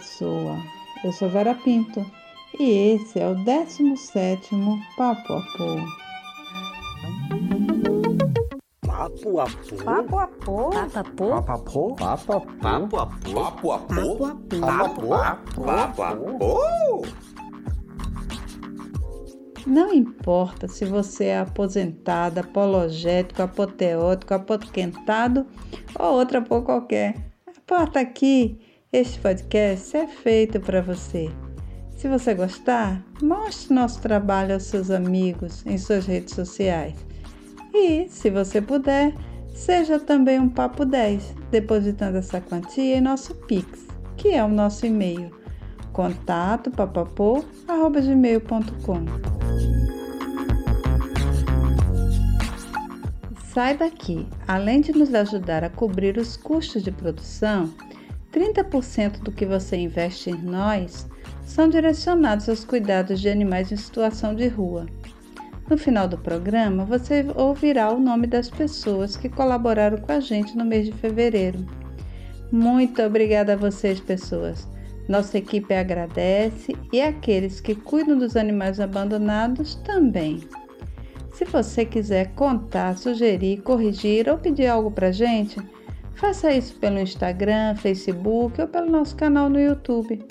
[0.00, 0.56] pessoa.
[1.04, 2.04] Eu sou Vera Pinto
[2.58, 4.48] e esse é o 17
[4.96, 5.42] Papo a
[8.86, 9.46] Papo a
[9.84, 16.16] Papo a Papo a Papo Papo a Papo a Papo a Papo a
[19.66, 25.46] Não importa se você é aposentado, apologético, apoteótico, apoquentado
[25.98, 27.16] ou outra por qualquer.
[27.46, 28.58] A porta aqui
[28.92, 31.30] este podcast é feito para você.
[31.96, 36.96] Se você gostar, mostre nosso trabalho aos seus amigos em suas redes sociais.
[37.72, 39.14] E, se você puder,
[39.54, 44.84] seja também um Papo 10, depositando essa quantia em nosso Pix, que é o nosso
[44.84, 45.30] e-mail,
[45.92, 49.04] contato papapô.gmail.com.
[53.54, 57.72] Saiba que, além de nos ajudar a cobrir os custos de produção,
[58.32, 61.08] 30% do que você investe em nós
[61.44, 64.86] são direcionados aos cuidados de animais em situação de rua.
[65.68, 70.56] No final do programa, você ouvirá o nome das pessoas que colaboraram com a gente
[70.56, 71.64] no mês de fevereiro.
[72.50, 74.68] Muito obrigada a vocês, pessoas.
[75.08, 80.40] Nossa equipe agradece e aqueles que cuidam dos animais abandonados também.
[81.32, 85.60] Se você quiser contar, sugerir, corrigir ou pedir algo para gente,
[86.20, 90.22] faça isso pelo Instagram, Facebook ou pelo nosso canal no YouTube.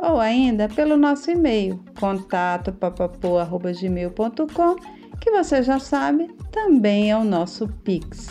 [0.00, 4.76] Ou ainda pelo nosso e-mail, contato papapo.gmail.com,
[5.20, 8.28] que você já sabe, também é o nosso Pix.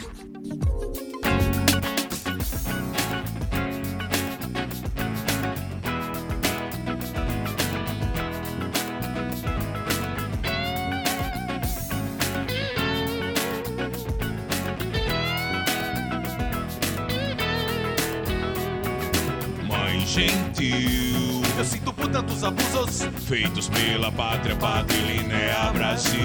[20.64, 23.08] Gentil, Eu sinto por tantos abusos.
[23.28, 26.20] feitos pela pátria patrilinear Brasil.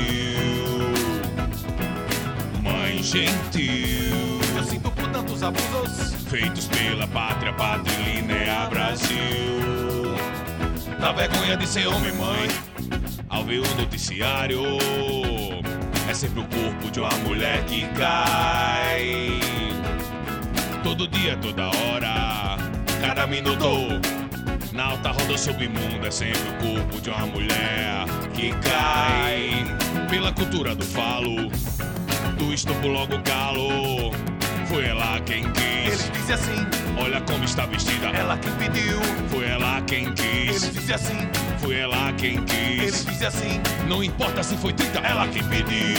[2.63, 6.15] Mãe gentil, Eu sinto por tantos abusos.
[6.29, 9.19] feitos pela pátria patrilinear Brasil.
[10.99, 12.49] Na vergonha de ser homem, mãe,
[13.29, 14.63] ao ver o noticiário,
[16.09, 19.39] é sempre o corpo de uma mulher que cai.
[20.83, 22.57] Todo dia, toda hora,
[23.01, 24.18] cada minuto.
[24.79, 29.65] Na alta roda submundo é sempre o corpo de uma mulher que cai.
[30.09, 31.51] Pela cultura do falo,
[32.39, 34.13] do estupro logo calo.
[34.69, 36.09] Foi ela quem Ele quis.
[36.13, 36.65] disse assim,
[36.97, 38.07] Olha como está vestida.
[38.11, 39.01] ela quem pediu.
[39.31, 40.13] Foi ela quem Ele
[40.53, 40.73] quis.
[40.73, 41.29] disse assim,
[41.59, 43.05] Foi ela quem ele quis.
[43.05, 43.61] disse assim.
[43.89, 45.99] Não importa se foi 30, ela quem pediu.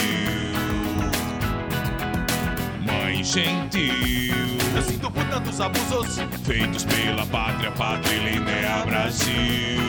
[2.80, 6.18] Mãe gentil, Eu sinto por tantos abusos.
[6.44, 9.80] feitos pela pátria patrilinear Brasil.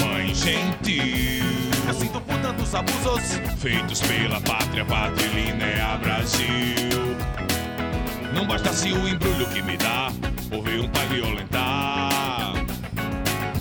[0.00, 1.44] Mãe gentil,
[1.86, 3.40] Eu sinto por tantos abusos.
[3.58, 7.16] feitos pela pátria patrilinear Brasil.
[8.34, 10.12] Não bastasse o embrulho que me dá
[10.48, 12.10] por ver um pai violentar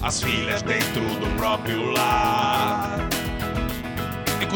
[0.02, 2.49] as filhas dentro do próprio lar.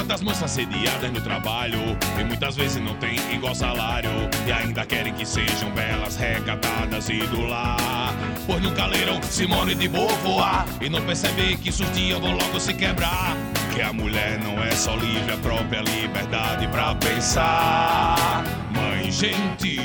[0.03, 1.79] Enquanto as moças sediadas no trabalho
[2.19, 4.09] e muitas vezes não têm igual salário
[4.45, 8.13] e ainda querem que sejam belas, recatadas e do lar.
[8.45, 12.73] Pois nunca leram Simone de Beauvoir e não percebem que sus dias vão logo se
[12.73, 13.37] quebrar.
[13.73, 18.43] Que a mulher não é só livre, a própria liberdade pra pensar.
[18.75, 19.83] Mãe gentil.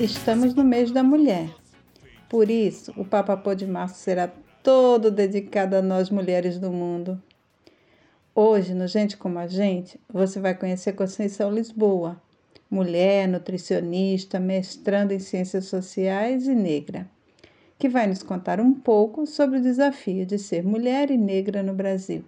[0.00, 1.48] Estamos no mês da mulher.
[2.28, 4.28] Por isso, o Papapô de Março será
[4.64, 7.22] todo dedicado a nós mulheres do mundo.
[8.42, 12.18] Hoje, no Gente Como a Gente, você vai conhecer Conceição Lisboa,
[12.70, 17.06] mulher, nutricionista, mestrando em Ciências Sociais e negra,
[17.78, 21.74] que vai nos contar um pouco sobre o desafio de ser mulher e negra no
[21.74, 22.24] Brasil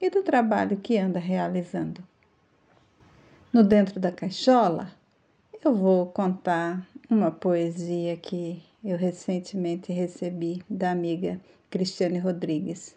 [0.00, 2.02] e do trabalho que anda realizando.
[3.52, 4.90] No Dentro da Caixola,
[5.64, 11.40] eu vou contar uma poesia que eu recentemente recebi da amiga
[11.70, 12.96] Cristiane Rodrigues.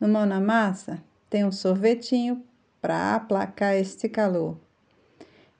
[0.00, 2.42] No Mão na Massa tem um sorvetinho
[2.80, 4.58] para aplacar este calor.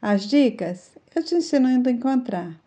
[0.01, 2.61] As dicas eu te ensino a encontrar.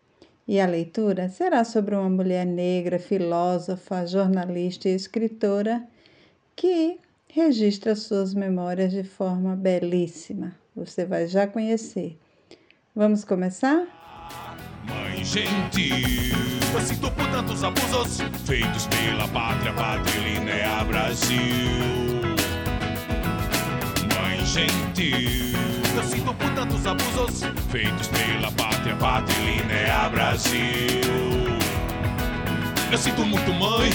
[0.48, 5.86] E a leitura será sobre uma mulher negra, filósofa, jornalista e escritora
[6.56, 6.98] que
[7.28, 10.56] registra suas memórias de forma belíssima.
[10.74, 12.18] Você vai já conhecer.
[12.96, 13.86] Vamos começar?
[14.88, 15.96] Mãe gentil.
[16.74, 18.22] Eu sinto por tantos abusos.
[18.46, 22.27] feitos pela pátria patrilinear Brasil.
[24.48, 25.58] Gentil,
[25.96, 27.44] Eu sinto por tantos abusos.
[27.70, 31.02] feitos pela pátria patrilinear Brasil.
[32.90, 33.92] Eu sinto muito mãe.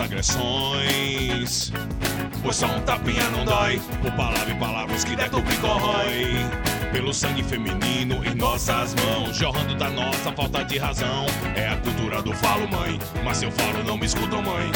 [0.00, 1.72] Agressões.
[2.42, 6.68] Pois só um tapinha não dói, por palavra e palavras que detupem e corrói.
[6.92, 11.26] Pelo sangue feminino em nossas mãos, jorrando da nossa falta de razão.
[11.54, 14.70] É a cultura do falo, mãe, mas se eu falo não me escutam, mãe.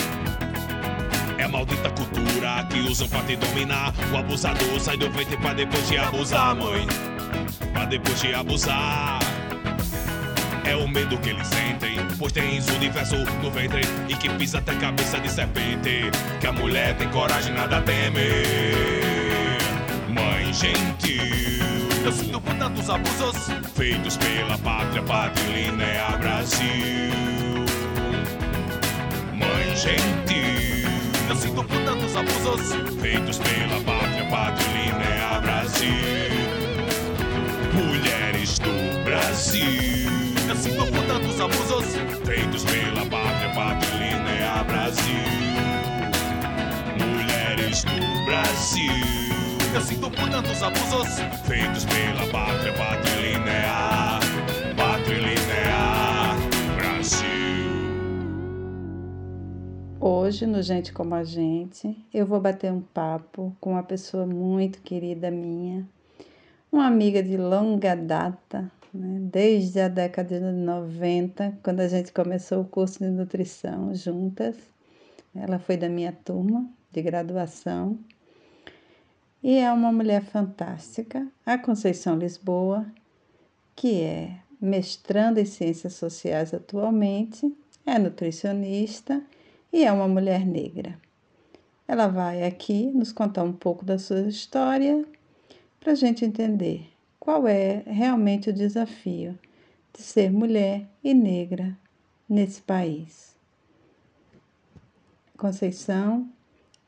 [1.38, 3.94] É a maldita cultura que usam pra te dominar.
[4.12, 6.86] O abusador sai do ventre pra depois te abusar, mãe.
[7.72, 9.21] Pra depois te abusar.
[10.64, 14.58] É o medo que eles sentem, pois tens o universo no ventre e que pisa
[14.58, 16.10] até cabeça de serpente.
[16.40, 18.20] Que a mulher tem coragem, nada teme.
[20.08, 21.22] Mãe gentil,
[22.04, 23.36] Eu sinto por tantos abusos.
[23.74, 26.68] feitos pela pátria, patrilinear Brasil.
[29.32, 30.90] Mãe gentil,
[31.28, 32.74] Eu sinto por tantos abusos.
[33.00, 35.92] feitos pela pátria, patrilinear Brasil.
[37.74, 40.11] Mulheres do Brasil.
[41.42, 41.84] Abusos.
[42.24, 45.02] feitos pela pátria, patrilinear Brasil.
[46.98, 48.92] Mulheres do Brasil,
[49.74, 51.18] Eu sinto por tantos abusos.
[51.44, 54.20] feitos pela pátria, patrilinear,
[54.76, 56.36] patrilinear
[56.76, 57.26] Brasil.
[59.98, 64.80] Hoje, no Gente Como a Gente, eu vou bater um papo com uma pessoa muito
[64.80, 65.84] querida minha,
[66.70, 69.18] uma amiga de longa data, né?
[69.20, 74.56] desde a década de 90, quando a gente começou o curso de nutrição juntas.
[75.34, 77.98] Ela foi da minha turma de graduação
[79.42, 82.86] e é uma mulher fantástica, a Conceição Lisboa,
[83.74, 87.52] que é mestranda em Ciências Sociais atualmente,
[87.84, 89.20] é nutricionista
[89.72, 90.96] e é uma mulher negra.
[91.88, 95.04] Ela vai aqui nos contar um pouco da sua história
[95.80, 96.91] para a gente entender
[97.22, 99.38] qual é realmente o desafio
[99.94, 101.78] de ser mulher e negra
[102.28, 103.36] nesse país.
[105.36, 106.28] Conceição,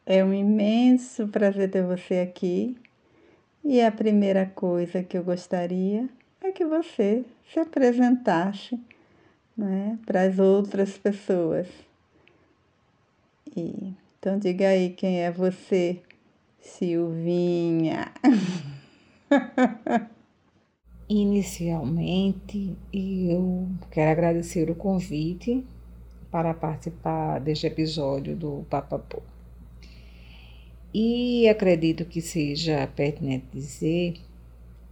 [0.05, 2.77] é um imenso prazer ter você aqui.
[3.65, 6.09] E a primeira coisa que eu gostaria
[6.41, 8.77] é que você se apresentasse
[9.57, 11.69] né, para as outras pessoas.
[13.57, 16.03] E, então diga aí quem é você,
[16.61, 18.13] Silvinha.
[21.09, 25.63] Inicialmente, eu quero agradecer o convite
[26.31, 29.21] para participar deste episódio do Papapô.
[30.95, 34.15] E acredito que seja pertinente dizer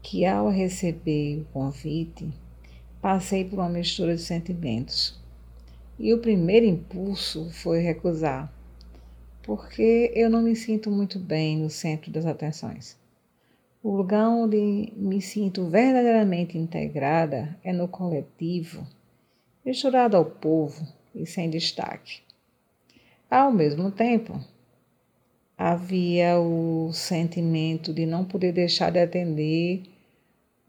[0.03, 2.29] que ao receber o convite,
[3.01, 5.19] passei por uma mistura de sentimentos.
[5.99, 8.53] E o primeiro impulso foi recusar,
[9.43, 13.01] porque eu não me sinto muito bem no centro das atenções.
[13.83, 18.87] O lugar onde me sinto verdadeiramente integrada é no coletivo,
[19.65, 22.21] misturado ao povo e sem destaque.
[23.29, 24.39] Ao mesmo tempo,
[25.59, 29.83] havia o sentimento de não poder deixar de atender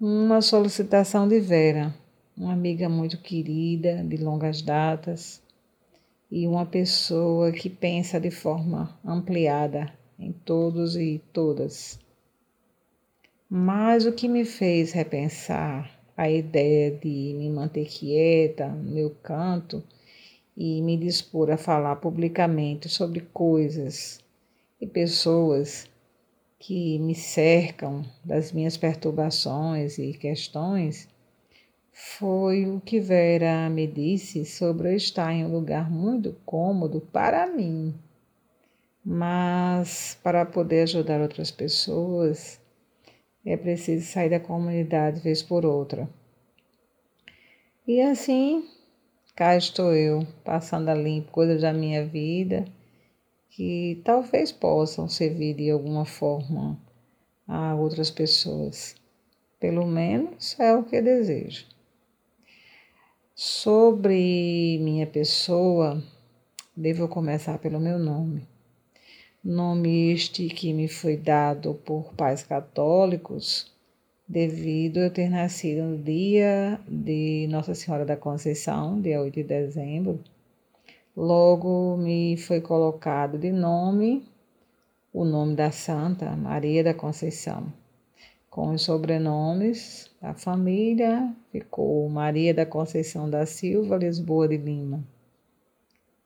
[0.02, 1.94] uma solicitação de Vera,
[2.36, 5.40] uma amiga muito querida, de longas datas,
[6.32, 12.03] e uma pessoa que pensa de forma ampliada em todos e todas.
[13.50, 19.84] Mas o que me fez repensar a ideia de me manter quieta no meu canto
[20.56, 24.20] e me dispor a falar publicamente sobre coisas
[24.80, 25.90] e pessoas
[26.60, 31.10] que me cercam das minhas perturbações e questões
[31.92, 37.46] foi o que Vera me disse sobre eu estar em um lugar muito cômodo para
[37.46, 37.94] mim.
[39.06, 42.60] Mas para poder ajudar outras pessoas,
[43.46, 46.10] é preciso sair da comunidade vez por outra.
[47.86, 48.68] E assim,
[49.36, 52.66] cá estou eu, passando a limpo coisas da minha vida
[53.50, 56.80] que talvez possam servir de alguma forma
[57.48, 58.96] a outras pessoas.
[59.60, 61.66] Pelo menos é o que desejo.
[63.36, 66.02] Sobre minha pessoa,
[66.76, 68.53] devo começar pelo meu nome.
[69.46, 73.70] Nome este que me foi dado por pais católicos,
[74.26, 79.44] devido a eu ter nascido no dia de Nossa Senhora da Conceição, dia 8 de
[79.44, 80.24] dezembro.
[81.14, 84.26] Logo me foi colocado de nome
[85.12, 87.66] o nome da Santa Maria da Conceição.
[88.50, 95.04] Com os sobrenomes da família, ficou Maria da Conceição da Silva Lisboa de Lima.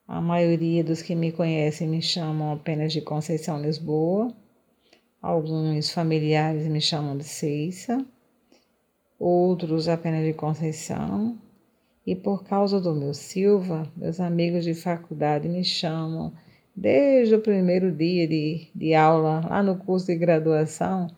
[0.08, 4.34] A maioria dos que me conhecem me chamam apenas de Conceição Lisboa.
[5.22, 8.06] Alguns familiares me chamam de Ceissa,
[9.20, 11.38] outros apenas de Conceição.
[12.06, 16.32] E por causa do meu Silva, meus amigos de faculdade me chamam,
[16.74, 21.12] desde o primeiro dia de, de aula, lá no curso de graduação,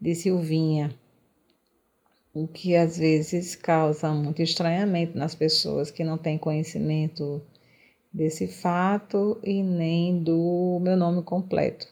[0.00, 0.94] de Silvinha,
[2.32, 7.42] o que às vezes causa muito estranhamento nas pessoas que não têm conhecimento
[8.12, 11.86] desse fato e nem do meu nome completo.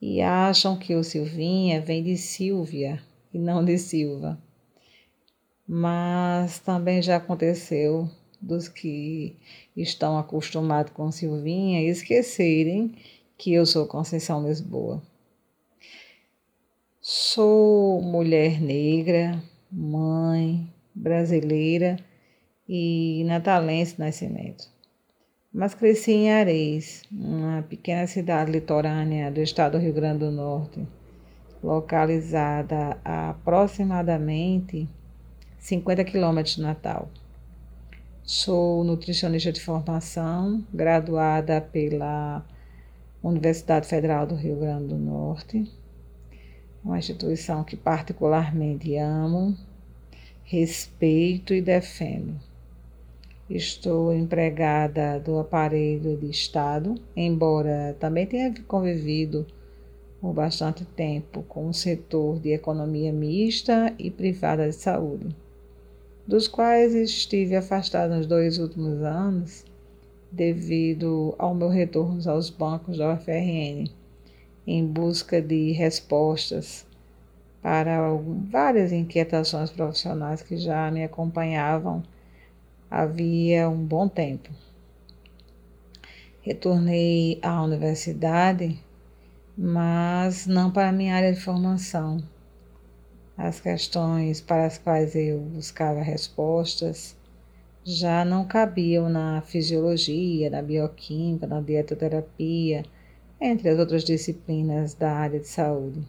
[0.00, 4.38] E acham que o Silvinha vem de Silvia e não de Silva.
[5.66, 8.10] Mas também já aconteceu
[8.40, 9.36] dos que
[9.76, 12.94] estão acostumados com Silvinha esquecerem
[13.38, 15.02] que eu sou Conceição Lisboa.
[17.00, 21.96] Sou mulher negra, mãe, brasileira
[22.68, 24.71] e natalense nascimento.
[25.52, 30.86] Mas cresci em Areis, uma pequena cidade litorânea do estado do Rio Grande do Norte,
[31.62, 34.88] localizada a aproximadamente
[35.58, 37.10] 50 quilômetros de Natal.
[38.24, 42.44] Sou nutricionista de formação, graduada pela
[43.22, 45.70] Universidade Federal do Rio Grande do Norte
[46.84, 49.56] uma instituição que particularmente amo,
[50.44, 52.38] respeito e defendo.
[53.54, 59.46] Estou empregada do aparelho de Estado, embora também tenha convivido
[60.22, 65.36] por bastante tempo com o setor de economia mista e privada de saúde,
[66.26, 69.66] dos quais estive afastada nos dois últimos anos
[70.30, 73.86] devido ao meu retorno aos bancos da UFRN
[74.66, 76.86] em busca de respostas
[77.60, 78.00] para
[78.50, 82.02] várias inquietações profissionais que já me acompanhavam
[82.92, 84.50] havia um bom tempo.
[86.42, 88.78] Retornei à universidade,
[89.56, 92.22] mas não para a minha área de formação.
[93.34, 97.16] As questões para as quais eu buscava respostas
[97.82, 102.84] já não cabiam na fisiologia, na bioquímica, na dietoterapia,
[103.40, 106.06] entre as outras disciplinas da área de saúde.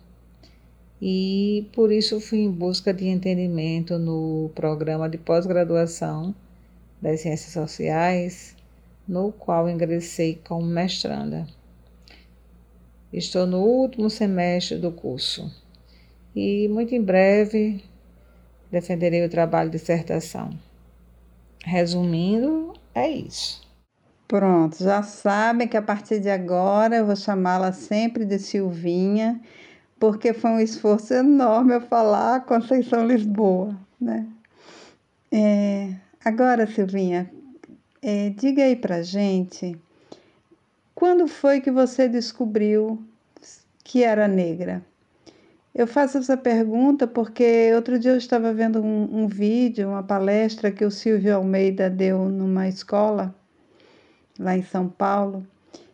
[1.01, 6.35] E por isso fui em busca de entendimento no programa de pós-graduação
[7.03, 8.55] das Ciências Sociais,
[9.05, 11.45] no qual ingressei como mestranda.
[13.11, 15.53] Estou no último semestre do curso
[16.33, 17.83] e muito em breve
[18.71, 20.57] defenderei o trabalho de dissertação.
[21.65, 23.61] Resumindo, é isso.
[24.25, 29.41] Pronto, já sabem que a partir de agora eu vou chamá-la sempre de Silvinha,
[29.99, 34.25] porque foi um esforço enorme eu falar Conceição Lisboa, né?
[35.29, 37.31] É, agora, Silvinha,
[38.01, 39.77] é, diga aí pra gente,
[40.93, 43.03] quando foi que você descobriu
[43.83, 44.83] que era negra?
[45.73, 50.71] Eu faço essa pergunta porque outro dia eu estava vendo um, um vídeo, uma palestra
[50.71, 53.33] que o Silvio Almeida deu numa escola
[54.37, 55.45] lá em São Paulo,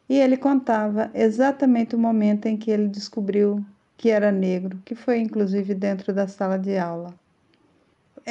[0.08, 3.64] e ele contava exatamente o momento em que ele descobriu
[3.96, 7.14] que era negro, que foi inclusive dentro da sala de aula.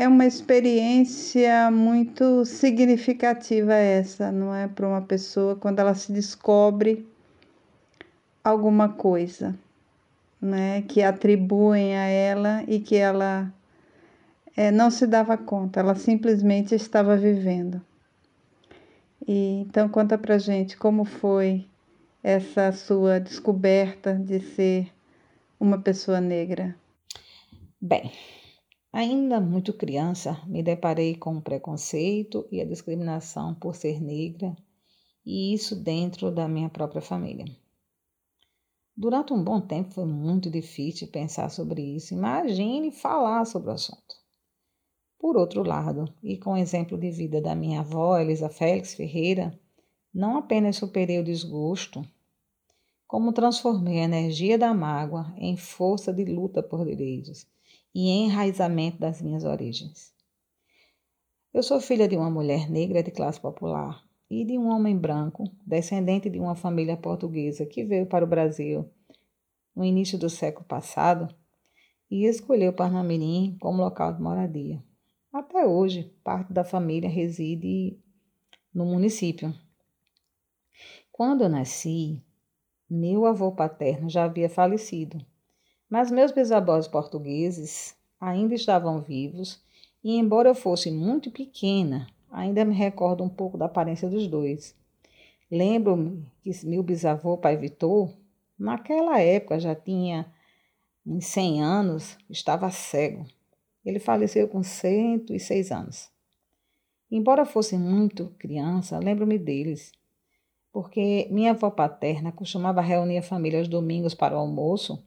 [0.00, 7.05] É uma experiência muito significativa essa, não é, para uma pessoa quando ela se descobre
[8.45, 9.59] alguma coisa,
[10.40, 13.52] né, que atribuem a ela e que ela
[14.57, 17.83] é, não se dava conta, ela simplesmente estava vivendo.
[19.26, 21.67] E então conta pra gente como foi
[22.23, 24.93] essa sua descoberta de ser
[25.59, 26.76] uma pessoa negra.
[27.81, 28.12] Bem,
[28.92, 34.57] ainda muito criança, me deparei com o preconceito e a discriminação por ser negra,
[35.25, 37.45] e isso dentro da minha própria família.
[38.97, 42.14] Durante um bom tempo foi muito difícil pensar sobre isso.
[42.14, 44.16] Imagine falar sobre o assunto.
[45.18, 49.57] Por outro lado, e com o exemplo de vida da minha avó, Elisa Félix Ferreira,
[50.12, 52.04] não apenas superei o desgosto,
[53.07, 57.47] como transformei a energia da mágoa em força de luta por direitos
[58.00, 60.14] e enraizamento das minhas origens.
[61.52, 65.43] Eu sou filha de uma mulher negra de classe popular e de um homem branco,
[65.67, 68.88] descendente de uma família portuguesa que veio para o Brasil
[69.75, 71.35] no início do século passado
[72.09, 74.81] e escolheu Parnamirim como local de moradia.
[75.33, 77.99] Até hoje, parte da família reside
[78.73, 79.52] no município.
[81.11, 82.23] Quando eu nasci,
[82.88, 85.19] meu avô paterno já havia falecido,
[85.88, 89.62] Mas meus bisavós portugueses ainda estavam vivos
[90.04, 94.76] e, embora eu fosse muito pequena, ainda me recordo um pouco da aparência dos dois.
[95.50, 98.12] Lembro-me que meu bisavô, pai Vitor,
[98.59, 100.30] naquela época já tinha
[101.07, 103.25] uns 100 anos, estava cego.
[103.83, 106.11] Ele faleceu com 106 anos.
[107.11, 109.90] Embora fosse muito criança, lembro-me deles,
[110.71, 115.02] porque minha avó paterna costumava reunir a família aos domingos para o almoço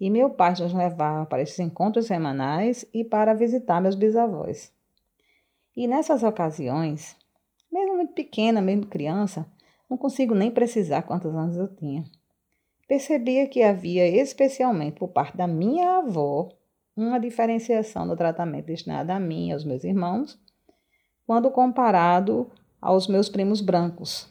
[0.00, 4.72] e meu pai nos levava para esses encontros semanais e para visitar meus bisavós.
[5.76, 7.14] E nessas ocasiões,
[7.70, 9.46] mesmo muito pequena, mesmo criança,
[9.88, 12.04] não consigo nem precisar quantos anos eu tinha.
[12.88, 16.48] Percebia que havia, especialmente por parte da minha avó,
[16.96, 20.40] uma diferenciação no tratamento destinado a mim e aos meus irmãos,
[21.26, 24.28] quando comparado aos meus primos brancos.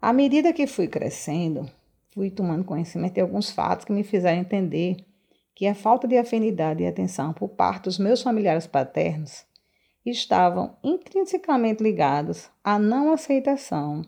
[0.00, 1.70] À medida que fui crescendo,
[2.10, 5.04] fui tomando conhecimento de alguns fatos que me fizeram entender
[5.54, 9.44] que a falta de afinidade e atenção por parte dos meus familiares paternos
[10.04, 14.02] estavam intrinsecamente ligados à não aceitação,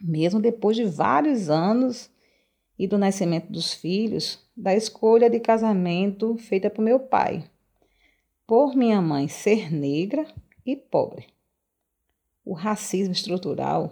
[0.00, 2.10] mesmo depois de vários anos
[2.78, 7.44] e do nascimento dos filhos, da escolha de casamento feita por meu pai,
[8.46, 10.26] por minha mãe ser negra
[10.64, 11.26] e pobre.
[12.44, 13.90] O racismo estrutural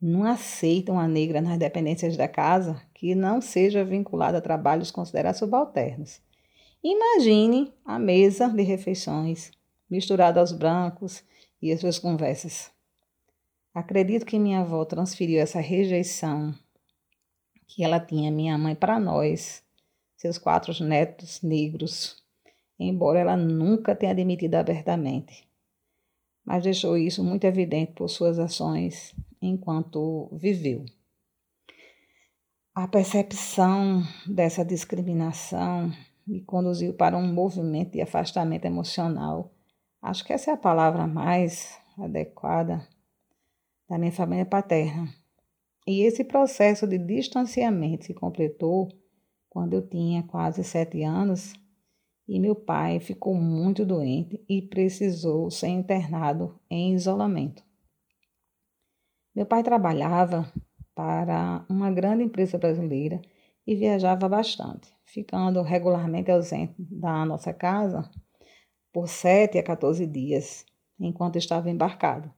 [0.00, 5.40] não aceita uma negra nas dependências da casa que não seja vinculada a trabalhos considerados
[5.40, 6.20] subalternos.
[6.82, 9.50] Imagine a mesa de refeições
[9.90, 11.24] misturada aos brancos
[11.60, 12.70] e as suas conversas.
[13.74, 16.54] Acredito que minha avó transferiu essa rejeição
[17.66, 19.62] que ela tinha minha mãe para nós,
[20.16, 22.22] seus quatro netos negros,
[22.78, 25.47] embora ela nunca tenha admitido abertamente.
[26.48, 30.86] Mas deixou isso muito evidente por suas ações enquanto viveu.
[32.74, 35.92] A percepção dessa discriminação
[36.26, 39.52] me conduziu para um movimento de afastamento emocional.
[40.00, 42.88] Acho que essa é a palavra mais adequada
[43.86, 45.06] da minha família paterna.
[45.86, 48.88] E esse processo de distanciamento se completou
[49.50, 51.52] quando eu tinha quase sete anos
[52.28, 57.64] e meu pai ficou muito doente e precisou ser internado em isolamento.
[59.34, 60.52] Meu pai trabalhava
[60.94, 63.22] para uma grande empresa brasileira
[63.66, 68.10] e viajava bastante, ficando regularmente ausente da nossa casa
[68.92, 70.66] por sete a 14 dias,
[71.00, 72.32] enquanto estava embarcado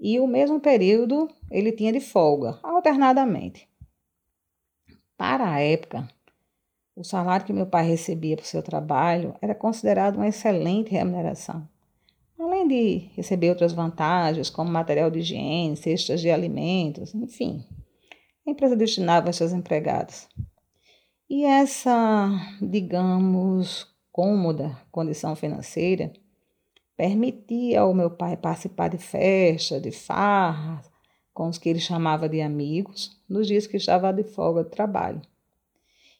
[0.00, 3.68] e o mesmo período ele tinha de folga, alternadamente.
[5.16, 6.08] Para a época,
[6.98, 11.66] o salário que meu pai recebia por seu trabalho era considerado uma excelente remuneração.
[12.36, 17.64] Além de receber outras vantagens, como material de higiene, cestas de alimentos, enfim,
[18.44, 20.28] a empresa destinava aos seus empregados.
[21.30, 22.30] E essa,
[22.60, 26.12] digamos, cômoda condição financeira
[26.96, 30.90] permitia ao meu pai participar de festas, de farras,
[31.32, 35.22] com os que ele chamava de amigos, nos dias que estava de folga de trabalho.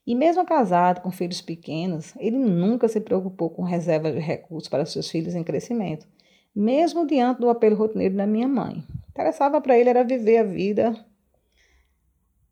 [0.08, 4.86] E mesmo casado com filhos pequenos, ele nunca se preocupou com reserva de recursos para
[4.86, 6.08] seus filhos em crescimento,
[6.56, 8.82] mesmo diante do apelo rotineiro da minha mãe.
[9.10, 11.06] Interessava para ele era viver a vida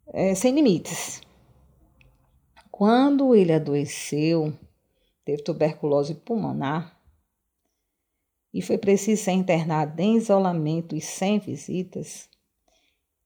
[0.08, 1.22] é, sem limites.
[2.70, 4.52] Quando ele adoeceu,
[5.24, 6.94] teve tuberculose pulmonar,
[8.52, 12.28] e foi preciso ser internado em isolamento e sem visitas,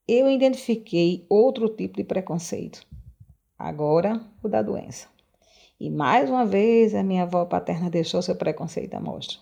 [0.07, 2.89] eu identifiquei outro tipo de preconceito.
[3.63, 5.07] Agora, o da doença.
[5.79, 9.37] E mais uma vez a minha avó paterna deixou seu preconceito à mostra.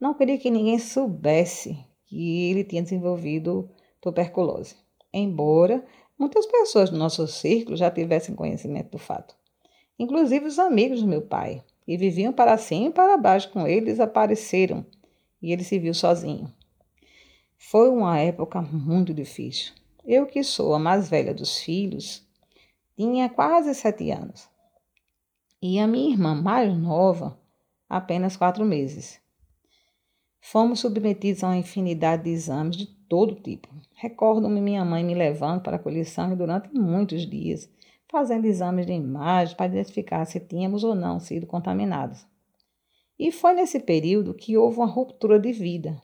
[0.00, 3.68] Não queria que ninguém soubesse que ele tinha desenvolvido
[4.00, 4.74] tuberculose,
[5.12, 5.84] embora
[6.18, 9.36] muitas pessoas do nosso círculo já tivessem conhecimento do fato.
[9.98, 13.84] Inclusive os amigos do meu pai, que viviam para cima e para baixo com ele,
[13.84, 14.86] desapareceram
[15.42, 16.50] e ele se viu sozinho.
[17.58, 19.74] Foi uma época muito difícil.
[20.06, 22.26] Eu, que sou a mais velha dos filhos,
[22.98, 24.50] tinha quase sete anos.
[25.62, 27.38] E a minha irmã mais nova,
[27.88, 29.20] apenas quatro meses.
[30.40, 33.68] Fomos submetidos a uma infinidade de exames de todo tipo.
[33.94, 37.70] Recordo-me minha mãe me levando para colher sangue durante muitos dias,
[38.10, 42.26] fazendo exames de imagem para identificar se tínhamos ou não sido contaminados.
[43.16, 46.02] E foi nesse período que houve uma ruptura de vida.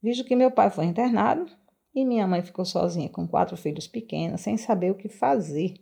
[0.00, 1.50] Visto que meu pai foi internado
[1.94, 5.74] e minha mãe ficou sozinha com quatro filhos pequenos, sem saber o que fazer.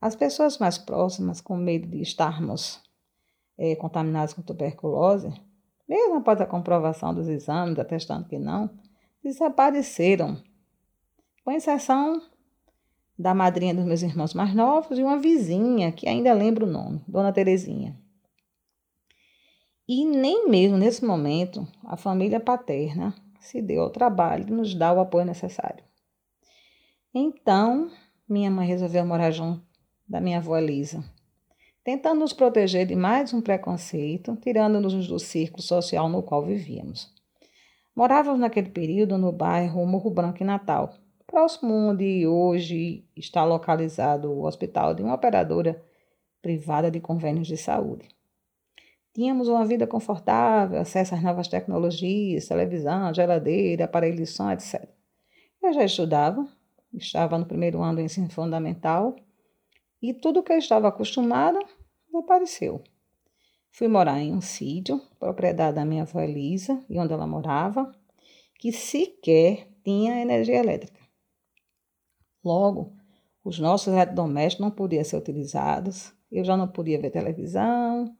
[0.00, 2.80] As pessoas mais próximas, com medo de estarmos
[3.58, 5.32] é, contaminados com tuberculose,
[5.88, 8.70] mesmo após a comprovação dos exames, atestando que não,
[9.22, 10.40] desapareceram,
[11.44, 12.22] com exceção
[13.18, 17.02] da madrinha dos meus irmãos mais novos e uma vizinha, que ainda lembro o nome,
[17.08, 17.98] Dona Terezinha.
[19.88, 24.92] E nem mesmo nesse momento a família paterna se deu ao trabalho de nos dar
[24.94, 25.84] o apoio necessário.
[27.14, 27.90] Então,
[28.28, 29.62] minha mãe resolveu morar junto
[30.08, 31.04] da minha avó Elisa,
[31.84, 37.12] tentando nos proteger de mais um preconceito, tirando-nos do círculo social no qual vivíamos.
[37.94, 40.94] Morávamos naquele período no bairro Morro Branco em Natal,
[41.26, 45.82] próximo onde hoje está localizado o hospital de uma operadora
[46.40, 48.08] privada de convênios de saúde.
[49.18, 54.88] Tínhamos uma vida confortável, acesso às novas tecnologias, televisão, geladeira, aparelho de som, etc.
[55.60, 56.46] Eu já estudava,
[56.94, 59.16] estava no primeiro ano do ensino fundamental
[60.00, 61.58] e tudo que eu estava acostumada
[62.14, 62.80] apareceu.
[63.72, 67.90] Fui morar em um sítio, propriedade da minha avó Elisa, e onde ela morava,
[68.54, 71.00] que sequer tinha energia elétrica.
[72.44, 72.92] Logo,
[73.42, 78.16] os nossos eletrodomésticos não podiam ser utilizados, eu já não podia ver televisão,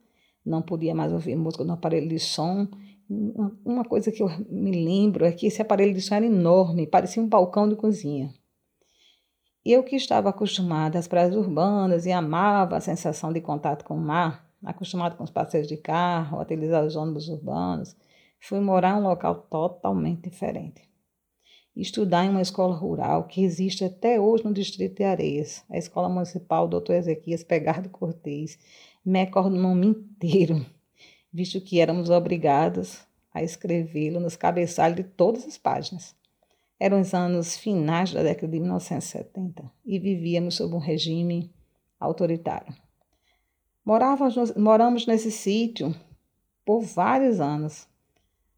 [0.48, 2.66] não podia mais ouvir música no aparelho de som.
[3.64, 7.22] Uma coisa que eu me lembro é que esse aparelho de som era enorme, parecia
[7.22, 8.32] um balcão de cozinha.
[9.64, 14.00] Eu que estava acostumada às praias urbanas e amava a sensação de contato com o
[14.00, 17.94] mar, acostumada com os passeios de carro, a utilizar os ônibus urbanos,
[18.40, 20.88] fui morar em um local totalmente diferente.
[21.76, 26.08] Estudar em uma escola rural que existe até hoje no Distrito de Areias, a Escola
[26.08, 26.94] Municipal Dr.
[26.94, 28.58] Ezequias Pegardo Cortez,
[29.08, 30.64] me recordo o nome inteiro,
[31.32, 36.14] visto que éramos obrigados a escrevê-lo nos cabeçalhos de todas as páginas.
[36.78, 41.52] Eram os anos finais da década de 1970 e vivíamos sob um regime
[41.98, 42.74] autoritário.
[43.84, 45.94] Morávamos, moramos nesse sítio
[46.64, 47.88] por vários anos,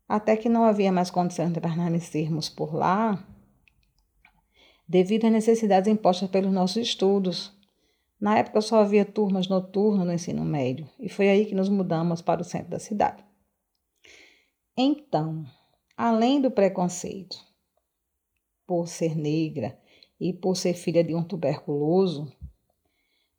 [0.08, 3.24] até que não havia mais condições de permanecermos por lá,
[4.88, 7.56] devido às necessidades impostas pelos nossos estudos,
[8.20, 12.20] na época só havia turmas noturnas no ensino médio e foi aí que nos mudamos
[12.20, 13.24] para o centro da cidade.
[14.76, 15.44] Então,
[15.96, 17.38] além do preconceito
[18.66, 19.78] por ser negra
[20.20, 22.30] e por ser filha de um tuberculoso,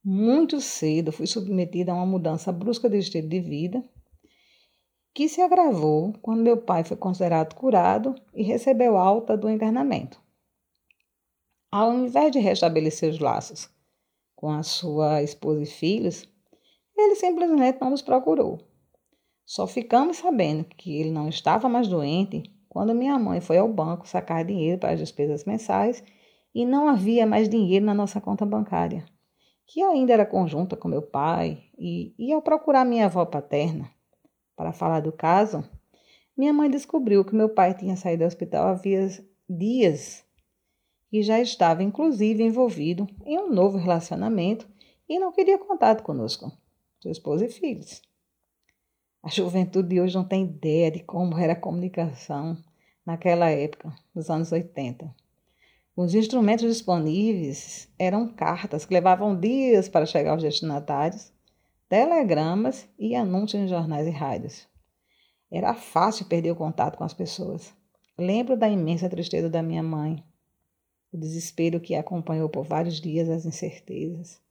[0.04, 3.84] muito cedo fui submetida a uma mudança brusca de estilo de vida
[5.14, 10.20] que se agravou quando meu pai foi considerado curado e recebeu alta do internamento.
[11.72, 13.70] Ao invés de restabelecer os laços
[14.42, 16.28] com a sua esposa e filhos,
[16.98, 18.60] ele simplesmente não nos procurou.
[19.46, 24.08] Só ficamos sabendo que ele não estava mais doente quando minha mãe foi ao banco
[24.08, 26.04] sacar dinheiro para as despesas mensais
[26.56, 29.06] e não havia mais dinheiro na nossa conta bancária,
[29.68, 33.92] que ainda era conjunta com meu pai, e, e ao procurar minha avó paterna
[34.56, 35.64] para falar do caso,
[36.36, 39.08] minha mãe descobriu que meu pai tinha saído do hospital havia
[39.48, 40.26] dias
[41.12, 44.68] e já estava inclusive envolvido em um novo relacionamento
[45.10, 46.52] e não queria contato conosco,
[47.00, 48.02] sua esposa e filhos.
[49.22, 52.58] A juventude de hoje não tem ideia de como era a comunicação
[53.06, 55.14] naquela época, nos anos 80.
[55.96, 61.32] Os instrumentos disponíveis eram cartas que levavam dias para chegar aos destinatários,
[61.90, 64.68] telegramas e anúncios em jornais e rádios.
[65.52, 67.74] Era fácil perder o contato com as pessoas.
[68.18, 70.24] Lembro da imensa tristeza da minha mãe
[71.12, 74.42] o desespero que acompanhou por vários dias as incertezas.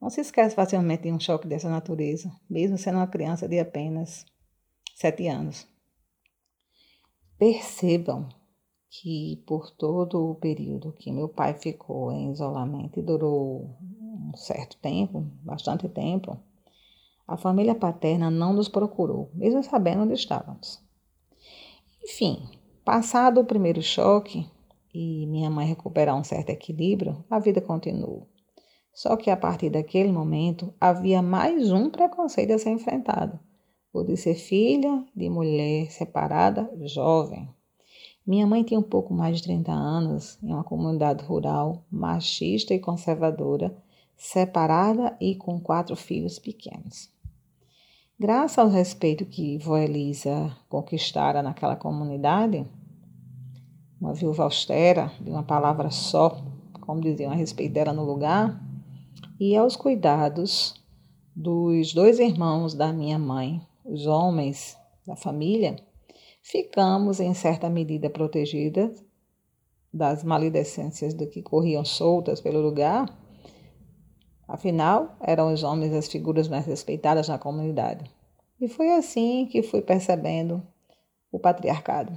[0.00, 4.24] Não se esquece facilmente de um choque dessa natureza, mesmo sendo uma criança de apenas
[4.94, 5.68] sete anos.
[7.38, 8.28] Percebam
[8.88, 14.76] que por todo o período que meu pai ficou em isolamento e durou um certo
[14.78, 16.38] tempo, bastante tempo,
[17.26, 20.82] a família paterna não nos procurou, mesmo sabendo onde estávamos.
[22.02, 22.48] Enfim,
[22.84, 24.50] passado o primeiro choque,
[24.92, 28.26] e minha mãe recuperar um certo equilíbrio, a vida continuou.
[28.92, 33.38] Só que a partir daquele momento havia mais um preconceito a ser enfrentado:
[33.92, 37.48] o de ser filha de mulher separada, jovem.
[38.26, 42.78] Minha mãe tinha um pouco mais de 30 anos, em uma comunidade rural, machista e
[42.78, 43.74] conservadora,
[44.16, 47.10] separada e com quatro filhos pequenos.
[48.18, 52.66] Graças ao respeito que vó Elisa conquistara naquela comunidade,
[54.00, 56.42] uma viúva austera, de uma palavra só,
[56.80, 58.60] como diziam a respeito dela no lugar,
[59.38, 60.74] e aos cuidados
[61.36, 65.76] dos dois irmãos da minha mãe, os homens da família,
[66.42, 69.04] ficamos em certa medida protegidas
[69.92, 73.06] das maledicências do que corriam soltas pelo lugar.
[74.46, 78.10] Afinal, eram os homens as figuras mais respeitadas na comunidade.
[78.60, 80.62] E foi assim que fui percebendo
[81.30, 82.16] o patriarcado.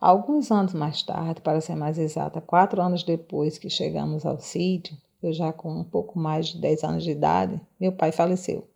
[0.00, 4.96] Alguns anos mais tarde, para ser mais exata, quatro anos depois que chegamos ao sítio,
[5.22, 8.66] eu já com um pouco mais de 10 anos de idade, meu pai faleceu.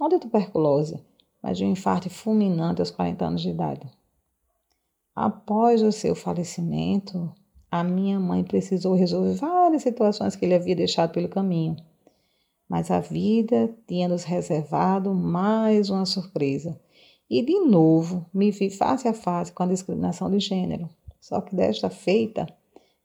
[0.00, 1.04] Não de tuberculose,
[1.42, 3.86] mas de um infarto fulminante aos 40 anos de idade.
[5.14, 7.30] Após o seu falecimento,
[7.70, 11.76] a minha mãe precisou resolver várias situações que ele havia deixado pelo caminho.
[12.66, 16.80] Mas a vida tinha nos reservado mais uma surpresa.
[17.32, 20.86] E de novo me vi face a face com a discriminação de gênero,
[21.18, 22.46] só que desta feita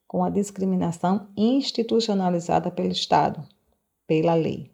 [0.06, 3.42] com a discriminação institucionalizada pelo Estado,
[4.06, 4.70] pela lei.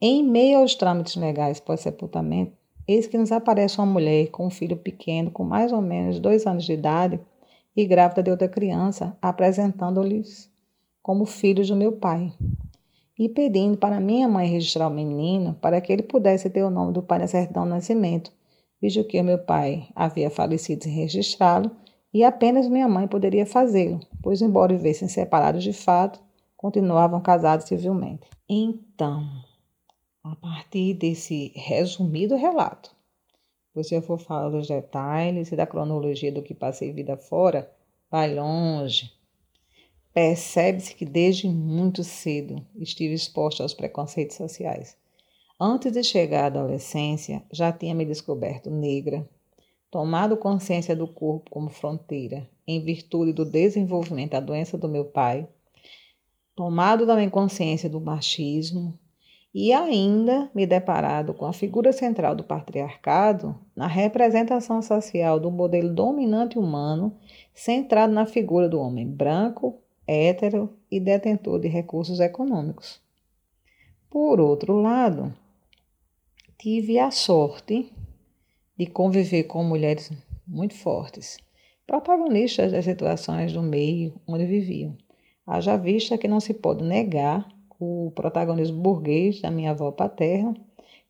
[0.00, 2.56] Em meio aos trâmites legais pós-sepultamento,
[2.88, 6.44] eis que nos aparece uma mulher com um filho pequeno, com mais ou menos dois
[6.44, 7.20] anos de idade,
[7.76, 10.50] e grávida de outra criança, apresentando-lhes
[11.00, 12.32] como filhos do meu pai,
[13.18, 16.92] e pedindo para minha mãe registrar o menino para que ele pudesse ter o nome
[16.92, 18.30] do pai na certidão de nascimento,
[18.80, 21.70] visto que meu pai havia falecido sem registrá-lo
[22.12, 26.20] e apenas minha mãe poderia fazê-lo, pois, embora vivessem separados de fato,
[26.56, 28.28] continuavam casados civilmente.
[28.48, 29.26] Então,
[30.22, 32.96] a partir desse resumido relato,
[33.74, 37.70] eu for falar dos detalhes e da cronologia do que passei vida fora,
[38.10, 39.12] vai longe.
[40.16, 44.96] Percebe-se que desde muito cedo estive exposta aos preconceitos sociais.
[45.60, 49.28] Antes de chegar à adolescência, já tinha me descoberto negra,
[49.90, 55.46] tomado consciência do corpo como fronteira, em virtude do desenvolvimento da doença do meu pai,
[56.54, 58.98] tomado também consciência do machismo
[59.54, 65.92] e ainda me deparado com a figura central do patriarcado na representação social do modelo
[65.92, 67.14] dominante humano
[67.52, 73.00] centrado na figura do homem branco, hétero e detentor de recursos econômicos.
[74.10, 75.34] Por outro lado,
[76.58, 77.92] tive a sorte
[78.78, 80.12] de conviver com mulheres
[80.46, 81.38] muito fortes,
[81.86, 84.96] protagonistas das situações do meio onde viviam.
[85.46, 90.54] Haja vista que não se pode negar o protagonismo burguês da minha avó paterna,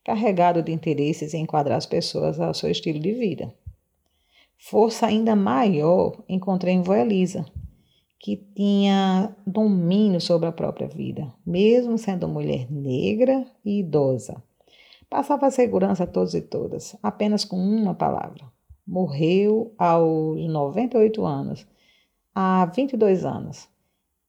[0.04, 3.52] carregado de interesses em enquadrar as pessoas ao seu estilo de vida.
[4.58, 7.44] Força ainda maior encontrei em vó Elisa,
[8.26, 14.42] que tinha domínio sobre a própria vida, mesmo sendo mulher negra e idosa.
[15.08, 18.44] Passava segurança a todos e todas, apenas com uma palavra.
[18.84, 21.68] Morreu aos 98 anos,
[22.34, 23.68] há 22 anos,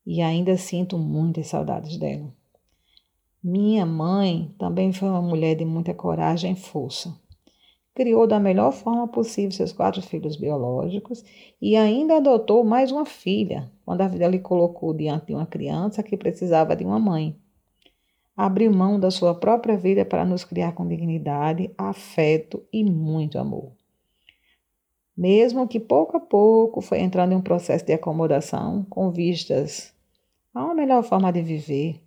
[0.06, 2.32] e ainda sinto muitas saudades dela.
[3.44, 7.20] Minha mãe também foi uma mulher de muita coragem e força.
[7.98, 11.26] Criou da melhor forma possível seus quatro filhos biológicos
[11.60, 16.04] e ainda adotou mais uma filha, quando a vida lhe colocou diante de uma criança
[16.04, 17.36] que precisava de uma mãe
[18.38, 23.72] abriu mão da sua própria vida para nos criar com dignidade, afeto e muito amor.
[25.18, 29.92] Mesmo que pouco a pouco foi entrando em um processo de acomodação com vistas
[30.54, 32.00] a uma melhor forma de viver,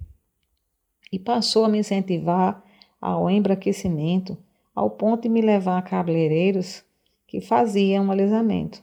[1.12, 2.62] e passou a me incentivar
[3.00, 4.38] ao embraquecimento,
[4.81, 6.83] ao ponto de me levar a cabeleireiros
[7.27, 8.83] que faziam alisamento,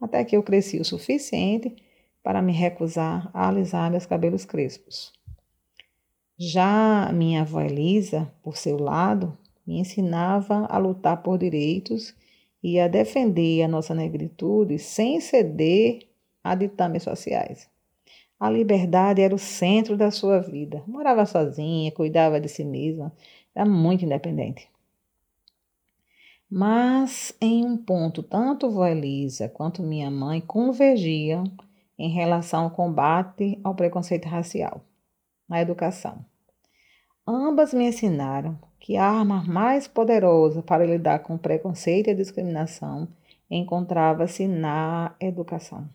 [0.00, 1.76] até que eu cresci o suficiente
[2.20, 5.12] para me recusar a alisar meus cabelos crespos.
[6.36, 12.12] Já minha avó Elisa, por seu lado, me ensinava a lutar por direitos
[12.60, 16.08] e a defender a nossa negritude sem ceder
[16.42, 17.70] a ditames sociais.
[18.40, 20.82] A liberdade era o centro da sua vida.
[20.88, 23.12] Morava sozinha, cuidava de si mesma,
[23.54, 24.68] era muito independente.
[26.50, 31.44] Mas em um ponto, tanto vó Elisa quanto minha mãe convergiam
[31.98, 34.80] em relação ao combate ao preconceito racial
[35.48, 36.24] na educação.
[37.26, 43.08] Ambas me ensinaram que a arma mais poderosa para lidar com preconceito e discriminação
[43.50, 45.88] encontrava-se na educação.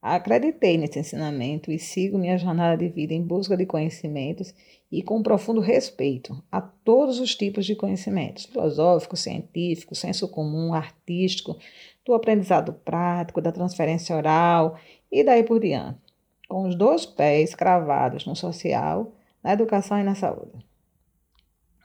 [0.00, 4.54] Acreditei nesse ensinamento e sigo minha jornada de vida em busca de conhecimentos
[4.90, 11.58] e com profundo respeito a todos os tipos de conhecimentos filosófico, científico, senso comum, artístico,
[12.04, 14.78] do aprendizado prático, da transferência oral
[15.10, 16.08] e daí por diante
[16.48, 19.12] com os dois pés cravados no social,
[19.44, 20.66] na educação e na saúde.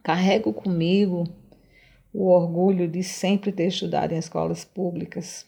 [0.01, 1.25] Carrego comigo
[2.13, 5.45] o orgulho de sempre ter estudado em escolas públicas.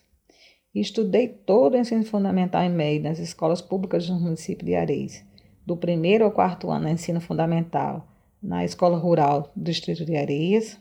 [0.76, 5.26] Estudei todo o ensino fundamental e médio nas escolas públicas do município de Areis,
[5.66, 8.06] do primeiro ao quarto ano no ensino fundamental
[8.44, 10.78] na escola rural do distrito de Areias,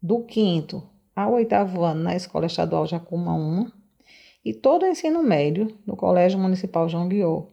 [0.00, 0.80] do quinto
[1.14, 3.66] ao oitavo ano na escola estadual Jacuma 1
[4.44, 7.48] e todo o ensino médio no Colégio Municipal João Guiô,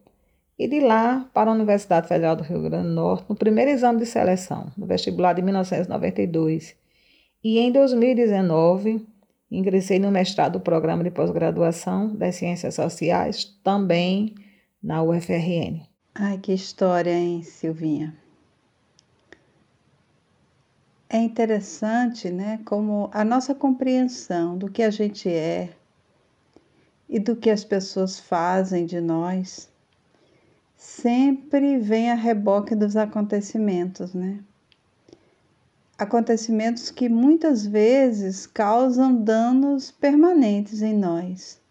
[0.60, 3.98] e de lá para a Universidade Federal do Rio Grande do Norte no primeiro exame
[3.98, 6.76] de seleção, no vestibular de 1992.
[7.44, 9.13] E em 2019
[9.54, 14.34] Ingressei no mestrado do Programa de Pós-Graduação das Ciências Sociais, também
[14.82, 15.82] na UFRN.
[16.16, 18.16] Ai, que história, hein, Silvinha?
[21.08, 25.70] É interessante, né, como a nossa compreensão do que a gente é
[27.08, 29.72] e do que as pessoas fazem de nós
[30.76, 34.44] sempre vem a reboque dos acontecimentos, né?
[35.98, 41.62] Acontecimentos que muitas vezes causam danos permanentes em nós,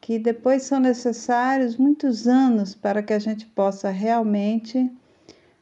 [0.00, 4.90] que depois são necessários muitos anos para que a gente possa realmente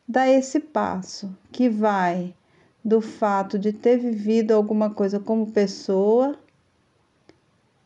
[0.07, 2.35] dar esse passo, que vai
[2.85, 6.39] do fato de ter vivido alguma coisa como pessoa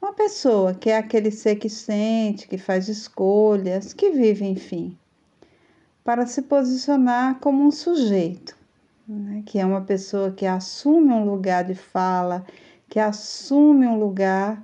[0.00, 4.96] uma pessoa que é aquele ser que sente, que faz escolhas, que vive, enfim,
[6.02, 8.56] para se posicionar como um sujeito,
[9.06, 9.42] né?
[9.44, 12.44] que é uma pessoa que assume um lugar de fala,
[12.88, 14.62] que assume um lugar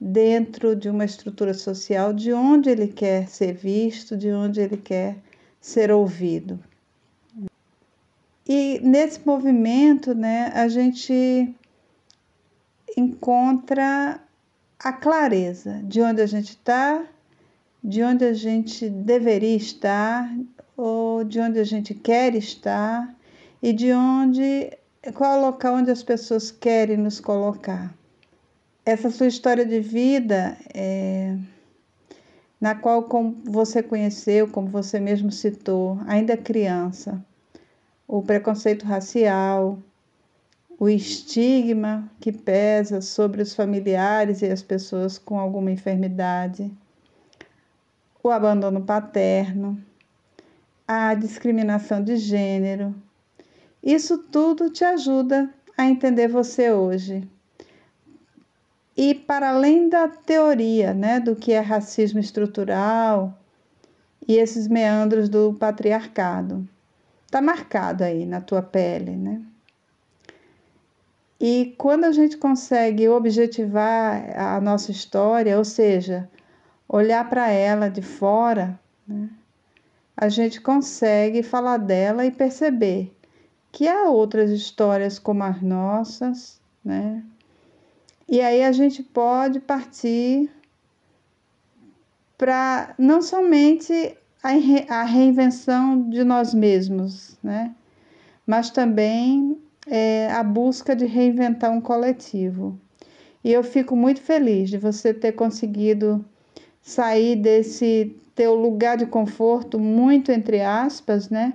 [0.00, 5.16] dentro de uma estrutura social de onde ele quer ser visto, de onde ele quer
[5.60, 6.58] ser ouvido.
[8.46, 11.54] E nesse movimento, né, a gente
[12.96, 14.20] encontra
[14.78, 17.04] a clareza de onde a gente está,
[17.82, 20.28] de onde a gente deveria estar,
[20.76, 23.14] ou de onde a gente quer estar,
[23.62, 24.76] e de onde
[25.14, 27.94] qual o local onde as pessoas querem nos colocar.
[28.84, 31.36] Essa sua história de vida, é,
[32.60, 37.24] na qual como você conheceu, como você mesmo citou, ainda criança,
[38.06, 39.78] o preconceito racial,
[40.78, 46.70] o estigma que pesa sobre os familiares e as pessoas com alguma enfermidade,
[48.22, 49.80] o abandono paterno,
[50.86, 52.94] a discriminação de gênero.
[53.82, 57.28] Isso tudo te ajuda a entender você hoje.
[58.96, 63.36] E para além da teoria, né, do que é racismo estrutural
[64.28, 66.68] e esses meandros do patriarcado,
[67.30, 69.42] tá marcado aí na tua pele, né?
[71.40, 76.30] E quando a gente consegue objetivar a nossa história, ou seja,
[76.88, 79.28] olhar para ela de fora, né,
[80.16, 83.12] a gente consegue falar dela e perceber
[83.72, 87.24] que há outras histórias como as nossas, né?
[88.28, 90.50] E aí a gente pode partir
[92.36, 97.74] para não somente a, reinvenção de nós mesmos, né?
[98.46, 102.78] Mas também é, a busca de reinventar um coletivo.
[103.42, 106.24] E eu fico muito feliz de você ter conseguido
[106.82, 111.54] sair desse teu lugar de conforto, muito entre aspas, né?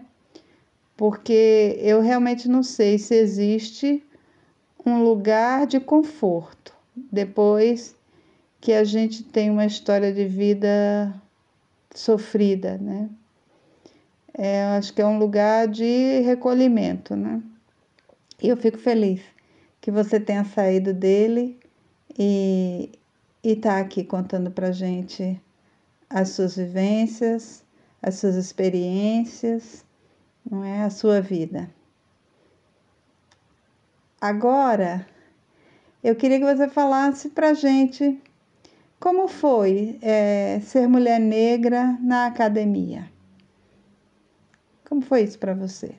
[0.97, 4.03] Porque eu realmente não sei se existe
[4.83, 7.95] um lugar de conforto depois
[8.60, 11.13] que a gente tem uma história de vida
[11.93, 13.10] sofrida, né?
[14.33, 17.41] É, acho que é um lugar de recolhimento, né?
[18.41, 19.21] E eu fico feliz
[19.79, 21.60] que você tenha saído dele
[22.17, 22.91] e
[23.43, 25.39] está aqui contando para gente
[26.10, 27.63] as suas vivências,
[28.01, 29.86] as suas experiências,
[30.49, 31.69] não é a sua vida.
[34.19, 35.05] Agora,
[36.03, 38.19] eu queria que você falasse para gente
[38.99, 43.12] como foi é, ser mulher negra na academia.
[44.88, 45.95] Como foi isso para você?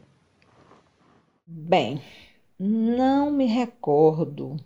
[1.46, 2.02] Bem,
[2.58, 4.56] não me recordo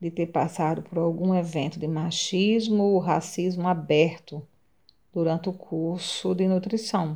[0.00, 4.42] de ter passado por algum evento de machismo ou racismo aberto
[5.12, 7.14] durante o curso de nutrição.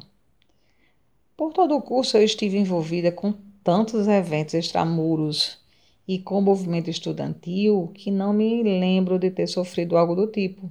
[1.36, 5.58] Por todo o curso eu estive envolvida com tantos eventos extramuros
[6.08, 10.70] e com o movimento estudantil que não me lembro de ter sofrido algo do tipo.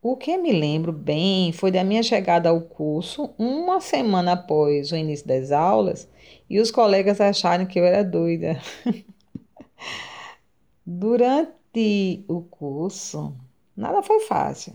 [0.00, 4.96] O que me lembro bem foi da minha chegada ao curso uma semana após o
[4.96, 6.08] início das aulas
[6.48, 8.58] e os colegas acharem que eu era doida.
[10.86, 13.36] Durante o curso,
[13.76, 14.72] nada foi fácil,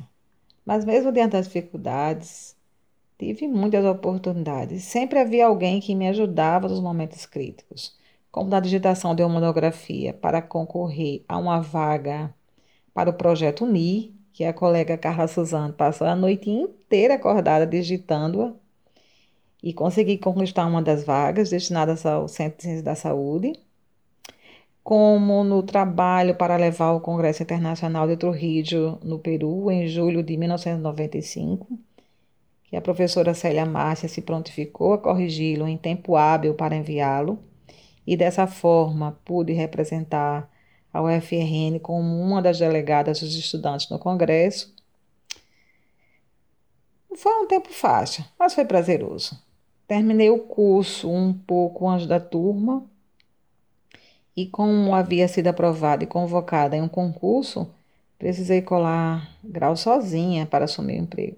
[0.63, 2.54] mas mesmo diante das dificuldades,
[3.18, 4.84] tive muitas oportunidades.
[4.84, 7.97] Sempre havia alguém que me ajudava nos momentos críticos,
[8.32, 12.34] como na digitação de uma monografia para concorrer a uma vaga
[12.93, 18.53] para o projeto UNI que a colega Carla Suzano passou a noite inteira acordada digitando-a
[19.63, 23.53] e consegui conquistar uma das vagas destinadas ao Centro de Ciências da Saúde,
[24.84, 30.38] como no trabalho para levar o Congresso Internacional de Trujillo, no Peru, em julho de
[30.38, 31.80] 1995,
[32.68, 37.39] que a professora Célia Márcia se prontificou a corrigi-lo em tempo hábil para enviá-lo,
[38.05, 40.49] e dessa forma pude representar
[40.93, 44.74] a UFRN como uma das delegadas dos estudantes no Congresso.
[47.16, 49.38] Foi um tempo fácil, mas foi prazeroso.
[49.88, 52.86] Terminei o curso um pouco antes da turma
[54.36, 57.70] e, como havia sido aprovada e convocada em um concurso,
[58.18, 61.38] precisei colar grau sozinha para assumir o emprego.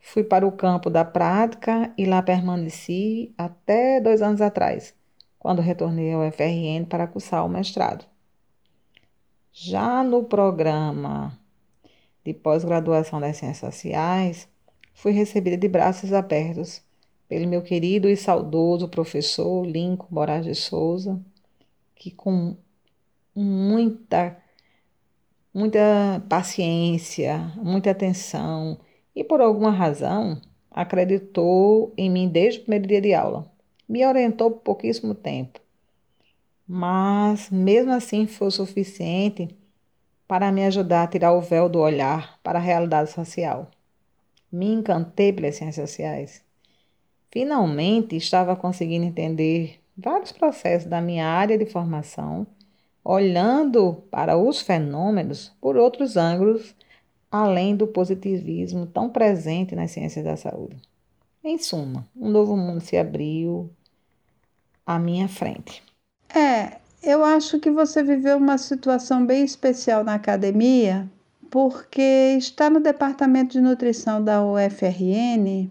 [0.00, 4.94] Fui para o campo da prática e lá permaneci até dois anos atrás,
[5.38, 8.04] quando retornei ao FRN para cursar o mestrado.
[9.52, 11.38] Já no programa
[12.24, 14.48] de pós-graduação das Ciências Sociais,
[14.94, 16.82] fui recebida de braços abertos
[17.28, 21.20] pelo meu querido e saudoso professor Lincoln Moraes de Souza,
[21.94, 22.56] que com
[23.34, 24.36] muita
[25.52, 28.78] muita paciência, muita atenção
[29.14, 30.40] e por alguma razão
[30.70, 33.50] acreditou em mim desde o primeiro dia de aula.
[33.88, 35.60] Me orientou por pouquíssimo tempo,
[36.66, 39.48] mas mesmo assim foi o suficiente
[40.28, 43.68] para me ajudar a tirar o véu do olhar para a realidade social.
[44.50, 46.44] Me encantei pelas ciências sociais
[47.32, 52.44] Finalmente estava conseguindo entender vários processos da minha área de formação,
[53.04, 56.74] olhando para os fenômenos por outros ângulos,
[57.30, 60.76] além do positivismo tão presente nas ciências da saúde.
[61.42, 63.70] Em suma, um novo mundo se abriu
[64.84, 65.82] à minha frente.
[66.34, 71.08] É, eu acho que você viveu uma situação bem especial na academia,
[71.50, 75.70] porque está no departamento de nutrição da UFRN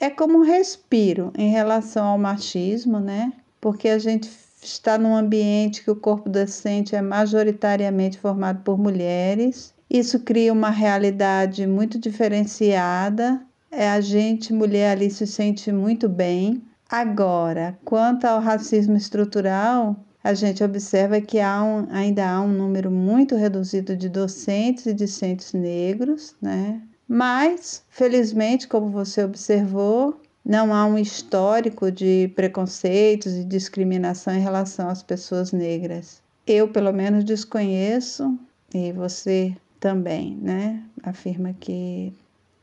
[0.00, 3.32] é como um respiro em relação ao machismo, né?
[3.60, 4.30] Porque a gente
[4.62, 9.74] está num ambiente que o corpo docente é majoritariamente formado por mulheres.
[9.90, 13.40] Isso cria uma realidade muito diferenciada.
[13.70, 16.62] É a gente, mulher, ali se sente muito bem.
[16.90, 22.90] Agora, quanto ao racismo estrutural, a gente observa que há um, ainda há um número
[22.90, 26.82] muito reduzido de docentes e discentes negros, né?
[27.06, 34.88] Mas, felizmente, como você observou, não há um histórico de preconceitos e discriminação em relação
[34.88, 36.22] às pessoas negras.
[36.46, 38.38] Eu, pelo menos, desconheço,
[38.74, 40.82] e você também, né?
[41.02, 42.12] Afirma que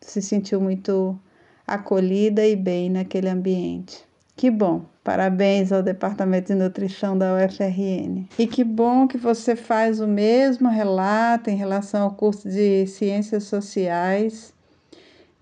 [0.01, 1.17] se sentiu muito
[1.65, 4.03] acolhida e bem naquele ambiente.
[4.35, 4.85] Que bom!
[5.03, 8.27] Parabéns ao Departamento de Nutrição da UFRN.
[8.39, 13.43] E que bom que você faz o mesmo relato em relação ao curso de Ciências
[13.43, 14.51] Sociais.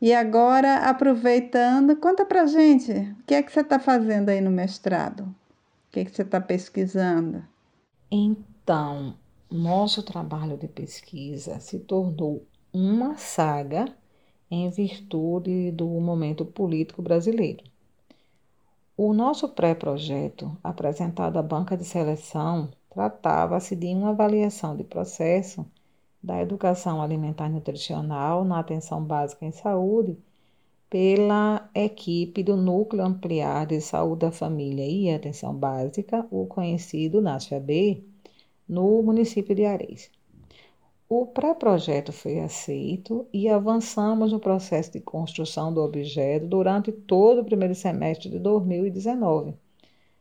[0.02, 4.52] E agora, aproveitando, conta pra gente, o que é que você está fazendo aí no
[4.52, 5.22] mestrado?
[5.22, 7.42] O que é que você está pesquisando?
[8.12, 9.16] Então,
[9.54, 13.86] nosso trabalho de pesquisa se tornou uma saga
[14.50, 17.64] em virtude do momento político brasileiro.
[18.98, 25.66] O nosso pré-projeto, apresentado à banca de seleção, tratava-se de uma avaliação de processo
[26.22, 30.18] da educação alimentar e nutricional na atenção básica em saúde
[30.90, 38.13] pela equipe do Núcleo Ampliar de Saúde da Família e Atenção Básica, o conhecido NASFAB,
[38.68, 40.10] no município de Areis.
[41.10, 47.46] O pré-projeto foi aceito e avançamos no processo de construção do objeto durante todo o
[47.46, 49.54] primeiro semestre de 2019,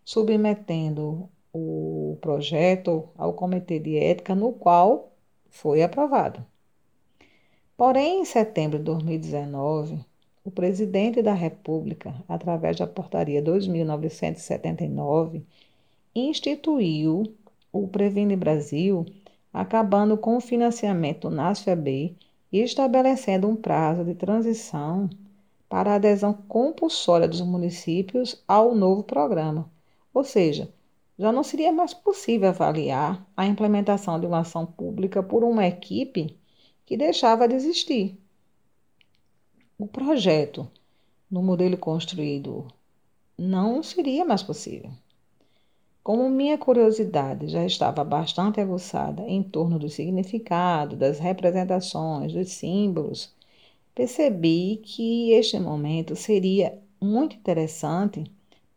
[0.04, 5.12] submetendo o projeto ao Comitê de Ética, no qual
[5.48, 6.44] foi aprovado.
[7.76, 9.98] Porém, em setembro de 2019,
[10.44, 15.42] o presidente da República, através da Portaria 2979,
[16.14, 17.34] instituiu
[17.72, 19.06] o Previne Brasil
[19.52, 22.16] acabando com o financiamento do NASFAB
[22.52, 25.08] e estabelecendo um prazo de transição
[25.68, 29.70] para a adesão compulsória dos municípios ao novo programa.
[30.12, 30.72] Ou seja,
[31.18, 36.36] já não seria mais possível avaliar a implementação de uma ação pública por uma equipe
[36.84, 38.18] que deixava de existir.
[39.78, 40.68] O projeto,
[41.30, 42.66] no modelo construído,
[43.38, 44.90] não seria mais possível.
[46.02, 53.32] Como minha curiosidade já estava bastante aguçada em torno do significado, das representações, dos símbolos,
[53.94, 58.24] percebi que este momento seria muito interessante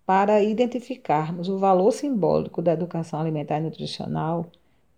[0.05, 4.45] para identificarmos o valor simbólico da educação alimentar e nutricional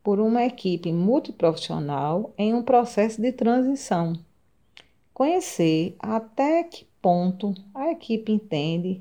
[0.03, 4.13] por uma equipe multiprofissional em um processo de transição.
[5.13, 8.99] Conhecer até que ponto a equipe entende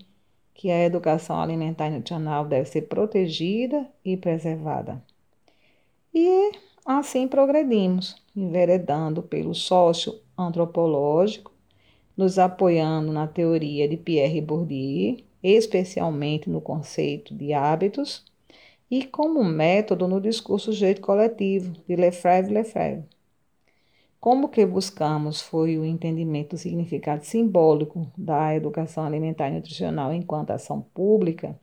[0.56, 5.02] que a educação alimentar e nutricional deve ser protegida e preservada.
[6.14, 6.52] E
[6.84, 11.52] assim progredimos, enveredando pelo sócio-antropológico,
[12.16, 18.24] nos apoiando na teoria de Pierre Bourdieu, especialmente no conceito de hábitos,
[18.90, 23.15] e como método no discurso jeito coletivo de Lefebvre Lefebvre.
[24.20, 30.50] Como que buscamos foi o entendimento do significado simbólico da educação alimentar e nutricional enquanto
[30.50, 31.58] ação pública,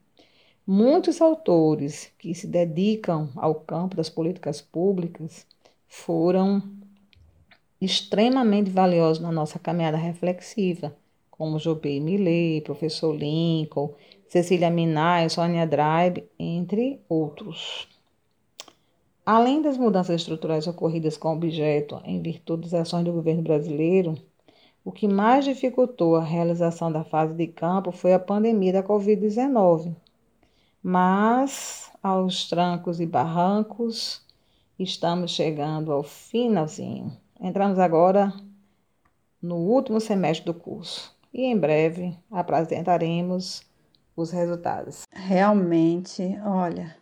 [0.65, 5.45] muitos autores que se dedicam ao campo das políticas públicas
[5.87, 6.63] foram
[7.81, 10.95] extremamente valiosos na nossa caminhada reflexiva,
[11.29, 13.93] como Jobé Millet, professor Lincoln,
[14.29, 17.92] Cecília Minay, Sônia Drive, entre outros.
[19.25, 24.17] Além das mudanças estruturais ocorridas com objeto em virtude das ações do governo brasileiro,
[24.83, 29.95] o que mais dificultou a realização da fase de campo foi a pandemia da Covid-19.
[30.81, 34.21] Mas, aos trancos e barrancos,
[34.77, 37.15] estamos chegando ao finalzinho.
[37.39, 38.33] Entramos agora
[39.41, 43.63] no último semestre do curso e em breve apresentaremos
[44.17, 45.03] os resultados.
[45.13, 46.93] Realmente, olha,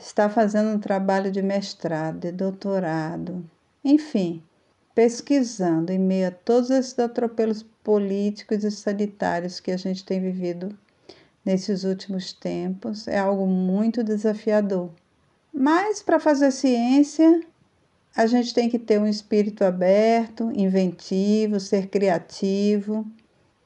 [0.00, 3.44] está fazendo um trabalho de mestrado, de doutorado,
[3.84, 4.42] enfim,
[4.94, 10.76] pesquisando em meio a todos esses atropelos políticos e sanitários que a gente tem vivido
[11.44, 14.90] nesses últimos tempos, é algo muito desafiador.
[15.52, 17.40] Mas para fazer ciência,
[18.14, 23.06] a gente tem que ter um espírito aberto, inventivo, ser criativo.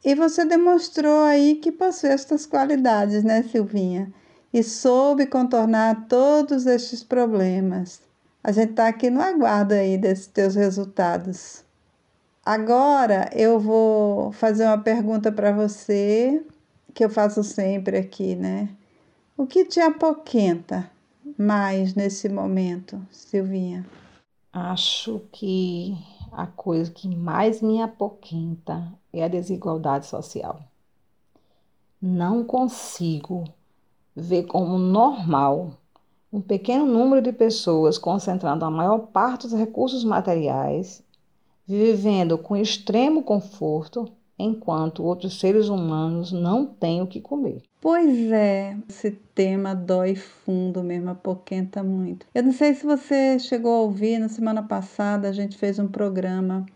[0.05, 4.13] E você demonstrou aí que possui estas qualidades, né, Silvinha?
[4.55, 8.01] E soube contornar todos estes problemas.
[8.41, 11.65] A gente está aqui no aguardo aí desses teus resultados.
[12.47, 16.41] Agora eu vou fazer uma pergunta para você,
[16.95, 18.69] que eu faço sempre aqui, né?
[19.37, 20.89] O que te apoquenta
[21.37, 23.85] mais nesse momento, Silvinha?
[24.53, 25.99] Acho que
[26.31, 30.61] a coisa que mais me apoquenta é a desigualdade social.
[32.01, 33.43] Não consigo
[34.15, 35.73] vê como normal
[36.33, 41.03] um pequeno número de pessoas concentrando a maior parte dos recursos materiais,
[41.67, 47.63] vivendo com extremo conforto, enquanto outros seres humanos não têm o que comer.
[47.81, 52.27] Pois é, esse tema dói fundo mesmo, apoquenta muito.
[52.35, 55.87] Eu não sei se você chegou a ouvir, na semana passada a gente fez um
[55.87, 56.67] programa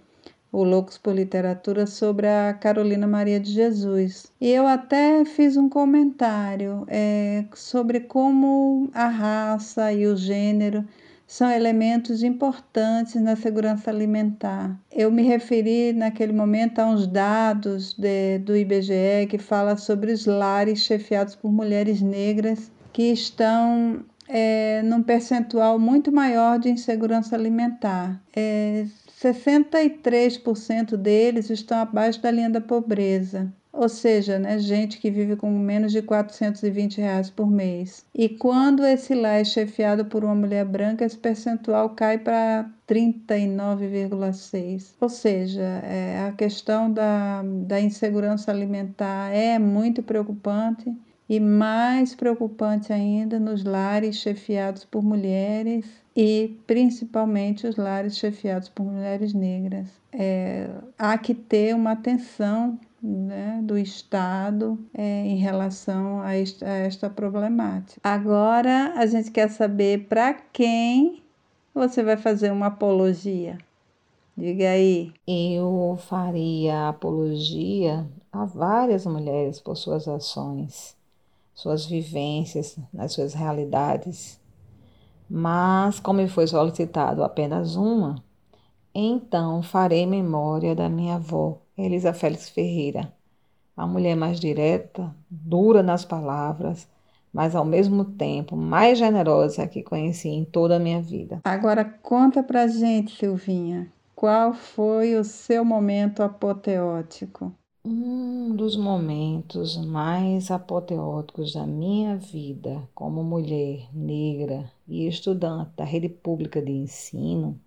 [0.51, 4.33] o Loucos por Literatura, sobre a Carolina Maria de Jesus.
[4.41, 10.85] E eu até fiz um comentário é, sobre como a raça e o gênero
[11.29, 14.75] são elementos importantes na segurança alimentar.
[14.91, 20.25] Eu me referi naquele momento a uns dados de, do IBGE que fala sobre os
[20.25, 28.19] lares chefiados por mulheres negras que estão é, num percentual muito maior de insegurança alimentar.
[28.35, 28.87] É,
[29.21, 35.51] 63% deles estão abaixo da linha da pobreza, ou seja, né, gente que vive com
[35.51, 38.07] menos de 420 reais por mês.
[38.15, 44.95] E quando esse lar é chefiado por uma mulher branca, esse percentual cai para 39,6.
[45.01, 50.95] Ou seja, é, a questão da, da insegurança alimentar é muito preocupante
[51.29, 55.85] e mais preocupante ainda nos lares chefiados por mulheres
[56.21, 59.89] e principalmente os lares chefiados por mulheres negras.
[60.13, 66.77] É, há que ter uma atenção né, do Estado é, em relação a esta, a
[66.79, 68.01] esta problemática.
[68.03, 71.23] Agora a gente quer saber para quem
[71.73, 73.57] você vai fazer uma apologia.
[74.37, 75.13] Diga aí.
[75.25, 80.99] Eu faria apologia a várias mulheres por suas ações
[81.55, 84.39] suas vivências, nas suas realidades.
[85.29, 88.23] Mas, como me foi solicitado apenas uma,
[88.95, 93.13] então farei memória da minha avó, Elisa Félix Ferreira,
[93.77, 96.89] a mulher mais direta, dura nas palavras,
[97.33, 101.41] mas ao mesmo tempo mais generosa que conheci em toda a minha vida.
[101.45, 107.53] Agora conta pra gente, Silvinha, qual foi o seu momento apoteótico?
[107.91, 116.07] Um dos momentos mais apoteóticos da minha vida como mulher negra e estudante da rede
[116.07, 117.59] pública de ensino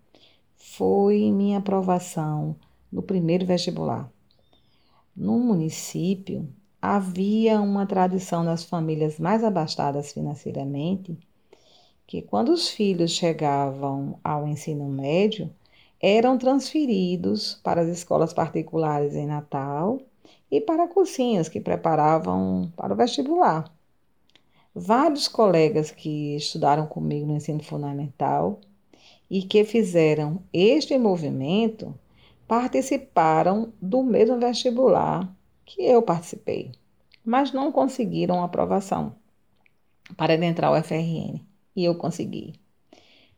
[0.54, 2.54] foi minha aprovação
[2.90, 4.08] no primeiro vestibular.
[5.16, 6.48] No município,
[6.80, 11.18] havia uma tradição das famílias mais abastadas financeiramente
[12.06, 15.50] que, quando os filhos chegavam ao ensino médio,
[16.00, 20.00] eram transferidos para as escolas particulares em Natal
[20.52, 23.72] e para cursinhos que preparavam para o vestibular.
[24.74, 28.60] Vários colegas que estudaram comigo no ensino fundamental
[29.30, 31.98] e que fizeram este movimento
[32.46, 35.34] participaram do mesmo vestibular
[35.64, 36.72] que eu participei,
[37.24, 39.14] mas não conseguiram aprovação
[40.18, 41.40] para adentrar o FRN.
[41.74, 42.52] e eu consegui.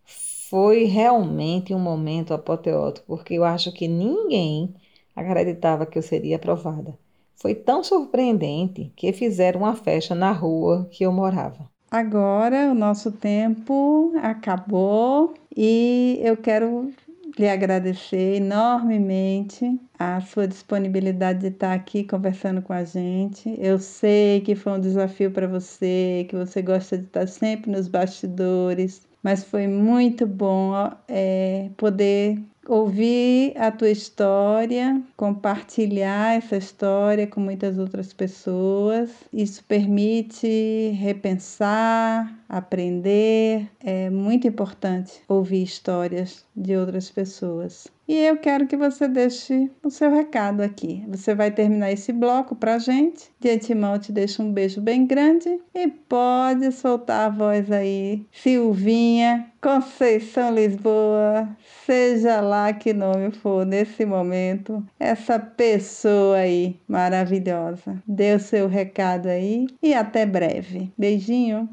[0.05, 4.75] Foi realmente um momento apoteótico, porque eu acho que ninguém
[5.15, 6.99] acreditava que eu seria aprovada.
[7.37, 11.69] Foi tão surpreendente que fizeram uma festa na rua que eu morava.
[11.91, 16.93] Agora o nosso tempo acabou e eu quero
[17.39, 23.55] lhe agradecer enormemente a sua disponibilidade de estar aqui conversando com a gente.
[23.59, 27.89] Eu sei que foi um desafio para você, que você gosta de estar sempre nos
[27.89, 30.73] bastidores, mas foi muito bom
[31.09, 39.11] é, poder ouvir a tua história, compartilhar essa história com muitas outras pessoas.
[39.33, 43.69] Isso permite repensar, aprender.
[43.81, 47.94] É muito importante ouvir histórias de outras pessoas.
[48.07, 51.03] E eu quero que você deixe o seu recado aqui.
[51.09, 53.31] Você vai terminar esse bloco para gente.
[53.41, 58.27] De antemão, eu te deixo um beijo bem grande e pode soltar a voz aí,
[58.31, 61.49] Silvinha, Conceição Lisboa,
[61.87, 68.03] seja lá que nome for nesse momento, essa pessoa aí maravilhosa.
[68.07, 70.93] Dê o seu recado aí e até breve.
[70.99, 71.69] Beijinho.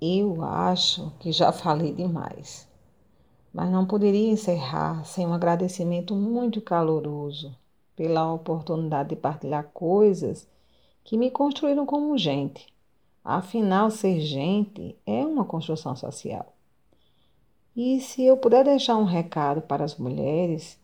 [0.00, 2.71] Eu acho que já falei demais
[3.52, 7.54] mas não poderia encerrar sem um agradecimento muito caloroso
[7.94, 10.48] pela oportunidade de partilhar coisas
[11.04, 12.72] que me construíram como gente.
[13.24, 16.54] Afinal, ser gente é uma construção social.
[17.76, 20.78] E se eu puder deixar um recado para as mulheres,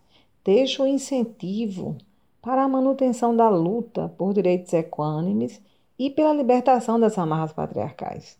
[0.44, 1.96] deixo o um incentivo
[2.40, 5.60] para a manutenção da luta por direitos equânimes
[5.98, 8.38] e pela libertação das amarras patriarcais,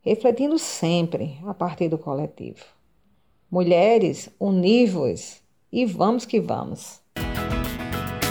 [0.00, 2.75] refletindo sempre a partir do coletivo.
[3.50, 5.40] Mulheres, univos
[5.72, 7.00] e vamos que vamos.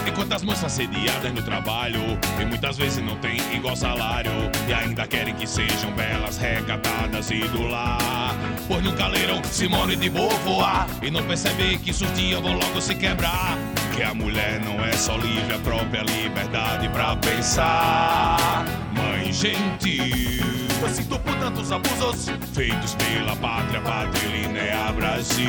[0.06, 2.00] Enquanto as moças sediadas no trabalho?
[2.40, 4.30] E muitas vezes não tem igual salário.
[4.68, 8.34] E ainda querem que sejam belas, recatadas e do lar.
[8.68, 12.94] Pois nunca leram Simone de Beauvoir E não percebem que sus dias vão logo se
[12.94, 13.56] quebrar.
[13.94, 18.66] Que a mulher não é só livre, a própria liberdade pra pensar.
[18.94, 25.46] Mãe gentil eu sinto por tantos abusos feitos pela pátria, patrilinear Brasil.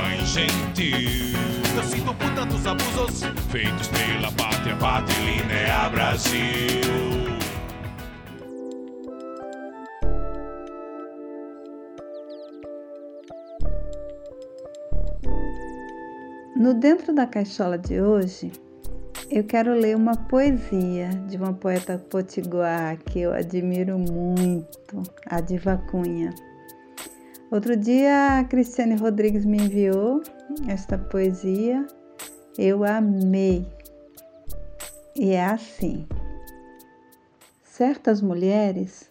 [0.00, 1.38] Mãe gentil.
[1.76, 6.38] Eu sinto por tantos abusos feitos pela pátria, patrilinear Brasil.
[16.56, 18.50] No Dentro da Caixola de hoje,
[19.30, 25.76] eu quero ler uma poesia de uma poeta potiguar que eu admiro muito, a Diva
[25.90, 26.34] Cunha.
[27.50, 30.22] Outro dia a Cristiane Rodrigues me enviou
[30.66, 31.86] esta poesia,
[32.56, 33.66] eu amei.
[35.14, 36.06] E é assim:
[37.64, 39.10] certas mulheres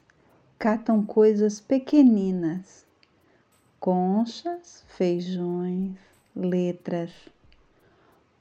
[0.58, 2.86] catam coisas pequeninas,
[3.80, 5.96] conchas, feijões,
[6.36, 7.12] letras.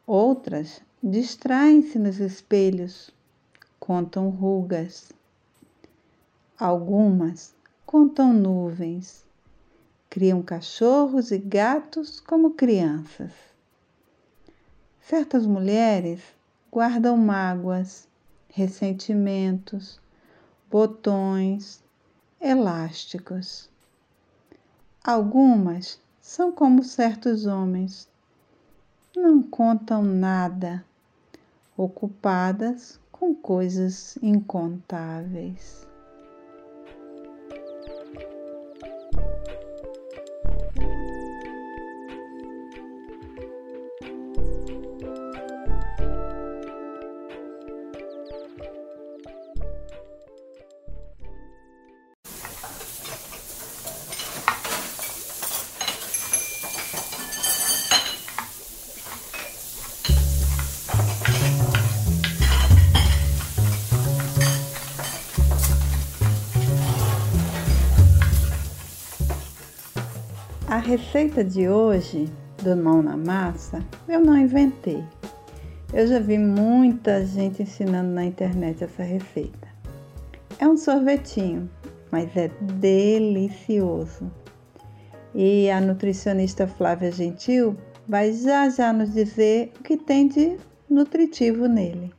[0.07, 3.11] Outras distraem-se nos espelhos,
[3.79, 5.13] contam rugas.
[6.59, 9.25] Algumas contam nuvens,
[10.09, 13.33] criam cachorros e gatos como crianças.
[15.01, 16.21] Certas mulheres
[16.73, 18.09] guardam mágoas,
[18.49, 20.01] ressentimentos,
[20.71, 21.85] botões,
[22.41, 23.69] elásticos.
[25.05, 28.09] Algumas são como certos homens,
[29.17, 30.85] não contam nada
[31.75, 35.86] ocupadas com coisas incontáveis.
[70.87, 72.33] Receita de hoje
[72.63, 75.03] do mão na massa eu não inventei.
[75.93, 79.67] Eu já vi muita gente ensinando na internet essa receita.
[80.61, 81.69] É um sorvetinho,
[82.13, 84.31] mas é delicioso.
[85.35, 87.77] E a nutricionista Flávia Gentil
[88.07, 90.57] vai já já nos dizer o que tem de
[90.89, 92.13] nutritivo nele.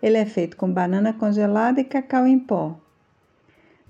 [0.00, 2.78] Ele é feito com banana congelada e cacau em pó.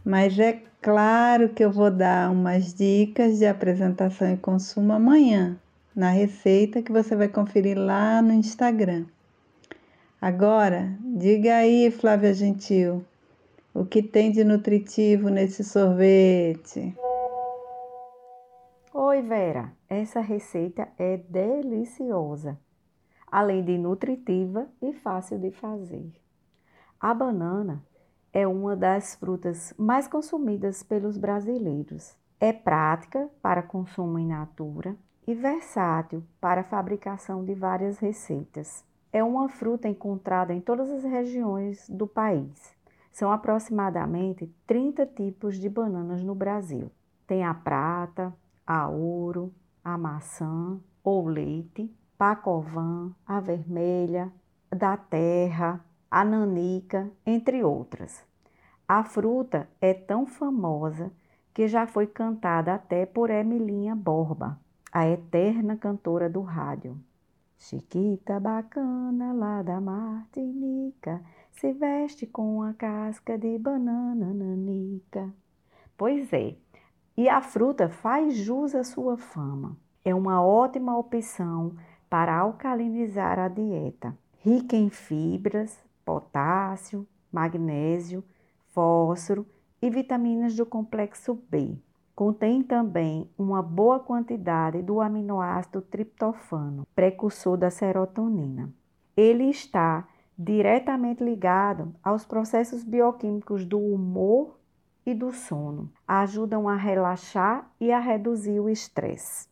[0.02, 5.58] Mas é Claro que eu vou dar umas dicas de apresentação e consumo amanhã,
[5.96, 9.06] na receita que você vai conferir lá no Instagram.
[10.20, 13.02] Agora, diga aí, Flávia Gentil,
[13.72, 16.94] O que tem de nutritivo nesse sorvete?
[18.92, 19.72] Oi, Vera.
[19.88, 22.58] Essa receita é deliciosa,
[23.32, 26.12] além de nutritiva e fácil de fazer.
[27.00, 27.82] A banana
[28.34, 32.14] é uma das frutas mais consumidas pelos brasileiros.
[32.38, 34.94] É prática para consumo in natura
[35.26, 38.84] e versátil para a fabricação de várias receitas.
[39.10, 42.74] É uma fruta encontrada em todas as regiões do país
[43.14, 46.90] são aproximadamente 30 tipos de bananas no Brasil.
[47.28, 48.34] Tem a prata,
[48.66, 49.54] a ouro,
[49.84, 54.32] a maçã ou leite, pacovan, a vermelha,
[54.68, 55.80] da terra,
[56.14, 58.24] a nanica, entre outras.
[58.86, 61.10] A fruta é tão famosa
[61.52, 64.56] que já foi cantada até por Emilinha Borba,
[64.92, 66.96] a eterna cantora do rádio.
[67.58, 75.34] Chiquita bacana lá da Martinica, se veste com a casca de banana nanica.
[75.98, 76.54] Pois é,
[77.16, 79.76] e a fruta faz jus à sua fama.
[80.04, 81.74] É uma ótima opção
[82.08, 84.16] para alcalinizar a dieta.
[84.38, 88.22] Rica em fibras, potássio, magnésio,
[88.70, 89.46] fósforo
[89.80, 91.76] e vitaminas do complexo B.
[92.14, 98.72] Contém também uma boa quantidade do aminoácido triptofano, precursor da serotonina.
[99.16, 100.06] Ele está
[100.38, 104.58] diretamente ligado aos processos bioquímicos do humor
[105.04, 105.90] e do sono.
[106.06, 109.48] Ajudam a relaxar e a reduzir o estresse.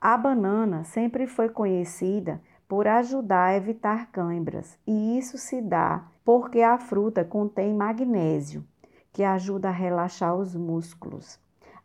[0.00, 2.40] A banana sempre foi conhecida
[2.70, 8.64] por ajudar a evitar câimbras, e isso se dá porque a fruta contém magnésio,
[9.12, 11.36] que ajuda a relaxar os músculos,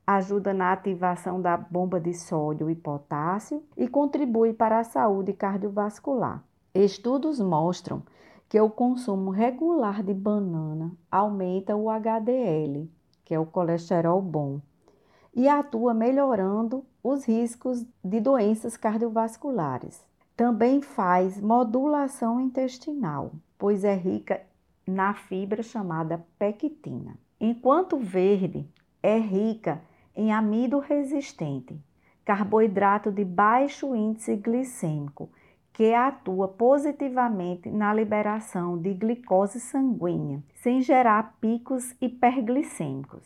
[0.05, 6.43] ajuda na ativação da bomba de sódio e potássio e contribui para a saúde cardiovascular.
[6.71, 8.03] Estudos mostram
[8.47, 12.88] que o consumo regular de banana aumenta o HDL,
[13.23, 14.61] que é o colesterol bom,
[15.33, 20.05] e atua melhorando os riscos de doenças cardiovasculares.
[20.36, 24.41] Também faz modulação intestinal, pois é rica
[24.86, 27.17] na fibra chamada pectina.
[27.39, 28.67] Enquanto verde,
[29.01, 29.81] é rica
[30.13, 31.79] em amido resistente,
[32.25, 35.29] carboidrato de baixo índice glicêmico
[35.71, 43.23] que atua positivamente na liberação de glicose sanguínea, sem gerar picos hiperglicêmicos.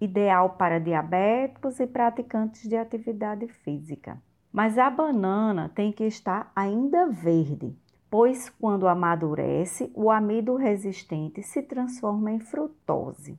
[0.00, 4.18] Ideal para diabéticos e praticantes de atividade física.
[4.52, 7.74] Mas a banana tem que estar ainda verde,
[8.10, 13.38] pois quando amadurece, o amido resistente se transforma em frutose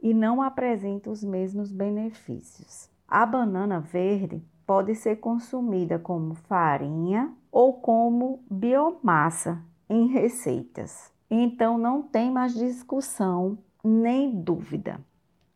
[0.00, 2.88] e não apresenta os mesmos benefícios.
[3.06, 11.12] A banana verde pode ser consumida como farinha ou como biomassa em receitas.
[11.30, 15.00] Então não tem mais discussão nem dúvida.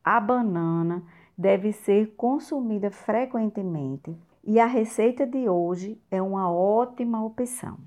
[0.04, 1.02] A banana
[1.36, 4.14] deve ser consumida frequentemente
[4.44, 7.78] e a receita de hoje é uma ótima opção.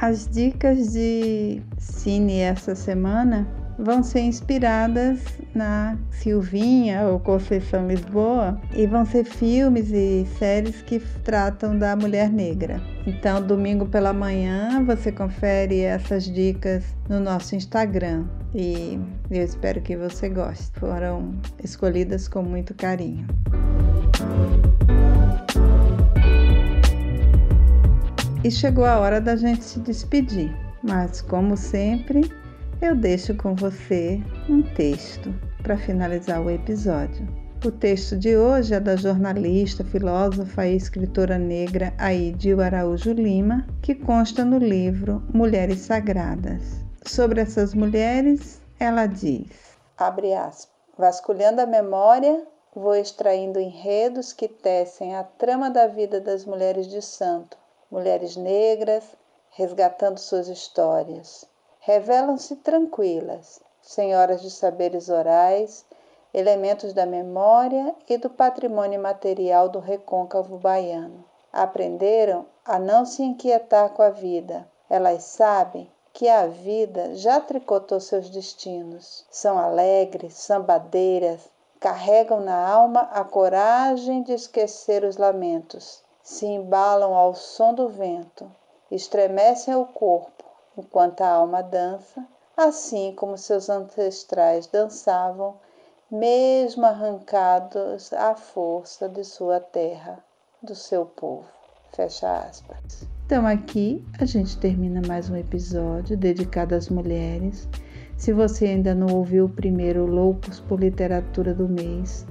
[0.00, 5.20] As dicas de cine essa semana vão ser inspiradas
[5.54, 12.28] na Silvinha ou Conceição Lisboa e vão ser filmes e séries que tratam da mulher
[12.30, 12.80] negra.
[13.06, 18.24] Então, domingo pela manhã você confere essas dicas no nosso Instagram
[18.54, 18.98] e
[19.30, 20.78] eu espero que você goste.
[20.78, 23.26] Foram escolhidas com muito carinho.
[28.42, 32.20] E chegou a hora da gente se despedir, mas como sempre,
[32.80, 37.26] eu deixo com você um texto para finalizar o episódio.
[37.64, 43.96] O texto de hoje é da jornalista, filósofa e escritora negra Aidil Araújo Lima, que
[43.96, 46.62] consta no livro Mulheres Sagradas.
[47.04, 49.50] Sobre essas mulheres, ela diz:
[49.96, 56.44] abre aspas, vasculhando a memória, vou extraindo enredos que tecem a trama da vida das
[56.44, 57.56] mulheres de santo,
[57.90, 59.02] mulheres negras,
[59.50, 61.44] resgatando suas histórias
[61.88, 65.86] revelam-se tranquilas, senhoras de saberes orais,
[66.34, 71.24] elementos da memória e do patrimônio material do recôncavo baiano.
[71.50, 74.68] Aprenderam a não se inquietar com a vida.
[74.90, 79.24] Elas sabem que a vida já tricotou seus destinos.
[79.30, 81.40] São alegres, sambadeiras,
[81.80, 86.04] carregam na alma a coragem de esquecer os lamentos.
[86.22, 88.46] Se embalam ao som do vento,
[88.90, 90.38] estremecem o corpo
[90.78, 92.24] enquanto a alma dança,
[92.56, 95.56] assim como seus ancestrais dançavam,
[96.10, 100.18] mesmo arrancados à força de sua terra,
[100.62, 101.46] do seu povo.
[101.94, 103.06] Fecha aspas.
[103.26, 107.68] Então aqui a gente termina mais um episódio dedicado às mulheres.
[108.16, 112.26] Se você ainda não ouviu o primeiro Loucos por Literatura do mês,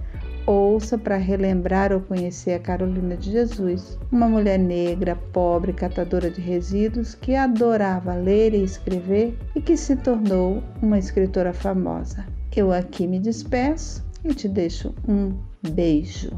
[0.47, 6.39] ouça para relembrar ou conhecer a Carolina de Jesus, uma mulher negra, pobre, catadora de
[6.39, 12.25] resíduos que adorava ler e escrever e que se tornou uma escritora famosa.
[12.55, 15.37] Eu aqui me despeço e te deixo um
[15.69, 16.31] beijo.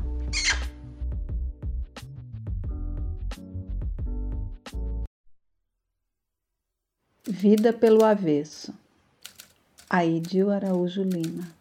[7.26, 8.74] Vida pelo avesso.
[9.90, 11.59] Aidil Araújo Lima.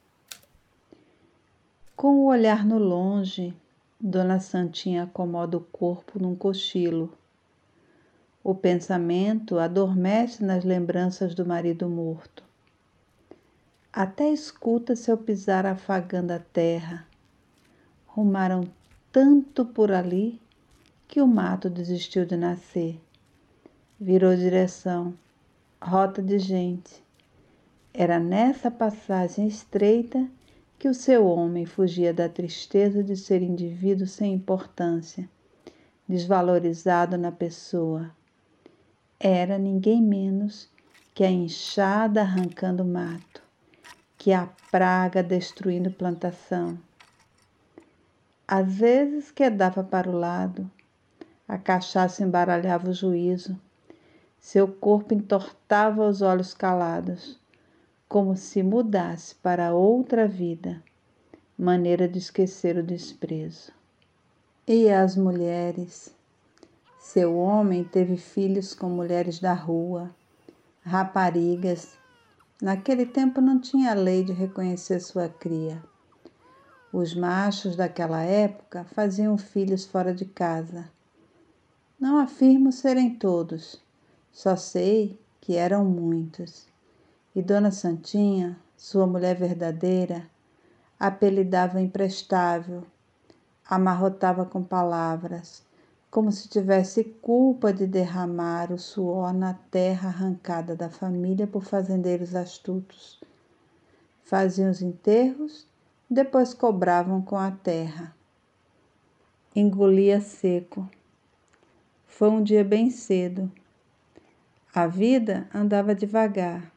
[1.98, 3.52] Com o olhar no longe,
[4.00, 7.12] Dona Santinha acomoda o corpo num cochilo.
[8.40, 12.44] O pensamento adormece nas lembranças do marido morto.
[13.92, 17.04] Até escuta seu pisar afagando a terra.
[18.06, 18.62] Rumaram
[19.10, 20.40] tanto por ali
[21.08, 22.96] que o mato desistiu de nascer.
[23.98, 25.14] Virou direção,
[25.82, 27.02] rota de gente.
[27.92, 30.30] Era nessa passagem estreita
[30.78, 35.28] que o seu homem fugia da tristeza de ser indivíduo sem importância,
[36.06, 38.12] desvalorizado na pessoa.
[39.18, 40.70] Era ninguém menos
[41.12, 43.42] que a enxada arrancando mato,
[44.16, 46.78] que a praga destruindo plantação.
[48.46, 50.70] Às vezes quedava para o lado,
[51.48, 53.60] a cachaça embaralhava o juízo,
[54.38, 57.36] seu corpo entortava os olhos calados
[58.08, 60.82] como se mudasse para outra vida,
[61.58, 63.70] maneira de esquecer o desprezo.
[64.66, 66.14] E as mulheres?
[66.98, 70.10] Seu homem teve filhos com mulheres da rua,
[70.82, 71.98] raparigas.
[72.60, 75.82] Naquele tempo não tinha lei de reconhecer sua cria.
[76.90, 80.90] Os machos daquela época faziam filhos fora de casa.
[82.00, 83.82] Não afirmo serem todos,
[84.32, 86.66] só sei que eram muitos.
[87.34, 90.26] E Dona Santinha, sua mulher verdadeira,
[90.98, 92.84] apelidava imprestável,
[93.68, 95.62] amarrotava com palavras,
[96.10, 102.34] como se tivesse culpa de derramar o suor na terra arrancada da família por fazendeiros
[102.34, 103.20] astutos.
[104.24, 105.66] Faziam os enterros,
[106.08, 108.14] depois cobravam com a terra.
[109.54, 110.88] Engolia seco.
[112.06, 113.50] Foi um dia bem cedo.
[114.74, 116.72] A vida andava devagar.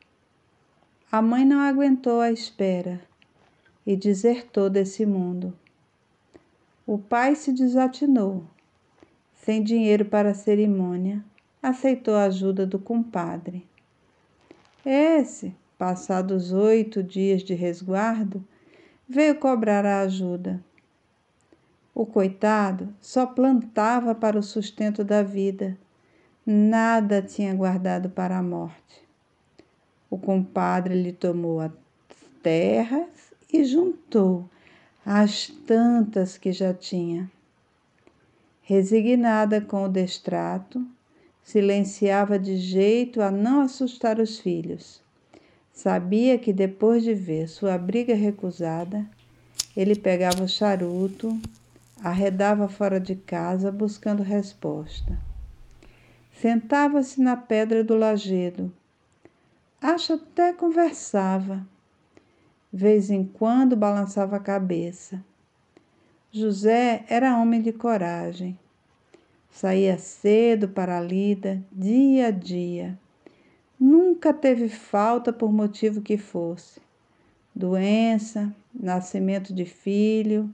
[1.11, 3.01] A mãe não aguentou a espera
[3.85, 5.53] e desertou desse mundo.
[6.87, 8.45] O pai se desatinou.
[9.35, 11.21] Sem dinheiro para a cerimônia,
[11.61, 13.67] aceitou a ajuda do compadre.
[14.85, 18.41] Esse, passados oito dias de resguardo,
[19.05, 20.63] veio cobrar a ajuda.
[21.93, 25.77] O coitado só plantava para o sustento da vida,
[26.45, 29.10] nada tinha guardado para a morte.
[30.11, 31.71] O compadre lhe tomou as
[32.43, 33.07] terras
[33.51, 34.45] e juntou
[35.05, 37.31] as tantas que já tinha.
[38.61, 40.85] Resignada com o destrato,
[41.41, 45.01] silenciava de jeito a não assustar os filhos.
[45.73, 49.09] Sabia que depois de ver sua briga recusada,
[49.75, 51.39] ele pegava o charuto,
[52.03, 55.17] arredava fora de casa buscando resposta.
[56.33, 58.71] Sentava-se na pedra do lajedo,
[59.83, 61.67] Acho até conversava.
[62.71, 65.25] Vez em quando balançava a cabeça.
[66.31, 68.59] José era homem de coragem.
[69.49, 72.95] Saía cedo para a lida, dia a dia.
[73.79, 76.79] Nunca teve falta por motivo que fosse.
[77.53, 80.47] Doença, nascimento de filho,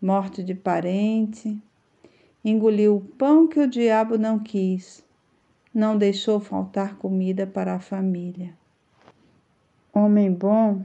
[0.00, 1.60] morte de parente.
[2.44, 5.04] Engoliu o pão que o diabo não quis.
[5.74, 8.59] Não deixou faltar comida para a família.
[9.92, 10.84] Homem bom,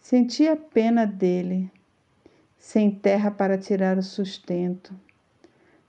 [0.00, 1.68] sentia pena dele,
[2.56, 4.94] sem terra para tirar o sustento.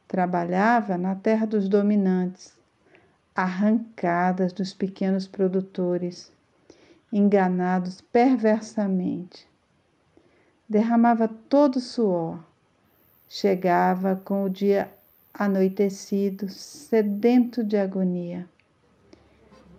[0.08, 2.52] Trabalhava na terra dos dominantes,
[3.36, 6.32] arrancadas dos pequenos produtores,
[7.14, 9.48] enganados perversamente.
[10.68, 12.44] Derramava todo o suor.
[13.30, 14.92] Chegava com o dia
[15.32, 18.50] anoitecido, sedento de agonia.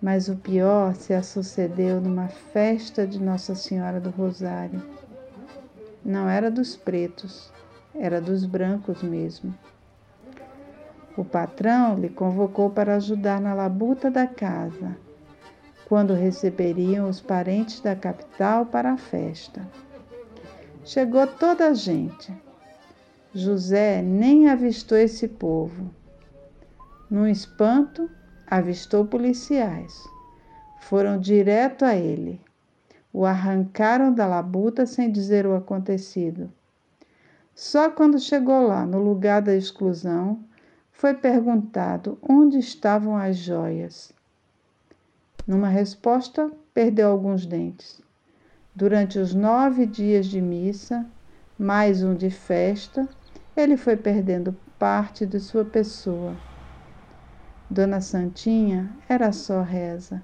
[0.00, 4.82] Mas o pior se sucedeu numa festa de Nossa Senhora do Rosário.
[6.04, 7.52] Não era dos pretos,
[7.94, 9.54] era dos brancos mesmo.
[11.16, 14.96] O patrão lhe convocou para ajudar na labuta da casa,
[15.88, 19.66] quando receberiam os parentes da capital para a festa.
[20.84, 22.32] Chegou toda a gente.
[23.34, 25.90] José nem avistou esse povo.
[27.10, 28.10] Num espanto,
[28.46, 30.06] avistou policiais.
[30.80, 32.40] Foram direto a ele.
[33.12, 36.52] O arrancaram da labuta sem dizer o acontecido.
[37.54, 40.40] Só quando chegou lá, no lugar da exclusão,
[40.92, 44.12] foi perguntado onde estavam as joias.
[45.46, 48.00] Numa resposta, perdeu alguns dentes.
[48.74, 51.06] Durante os nove dias de missa,
[51.58, 53.08] mais um de festa,
[53.56, 56.36] ele foi perdendo parte de sua pessoa.
[57.68, 60.22] Dona Santinha era só reza.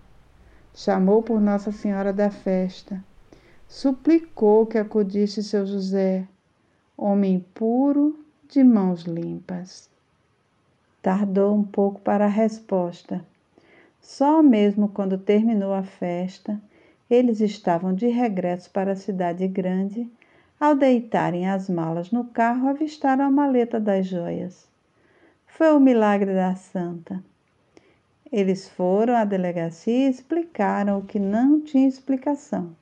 [0.73, 3.03] Chamou por Nossa Senhora da Festa.
[3.67, 6.29] Suplicou que acudisse seu José,
[6.97, 9.91] homem puro, de mãos limpas.
[11.03, 13.25] Tardou um pouco para a resposta.
[14.01, 16.61] Só mesmo quando terminou a festa,
[17.11, 20.09] eles estavam de regresso para a cidade grande.
[20.61, 24.71] Ao deitarem as malas no carro, avistaram a maleta das joias.
[25.45, 27.23] Foi o milagre da santa.
[28.33, 32.75] Eles foram à delegacia e explicaram o que não tinha explicação.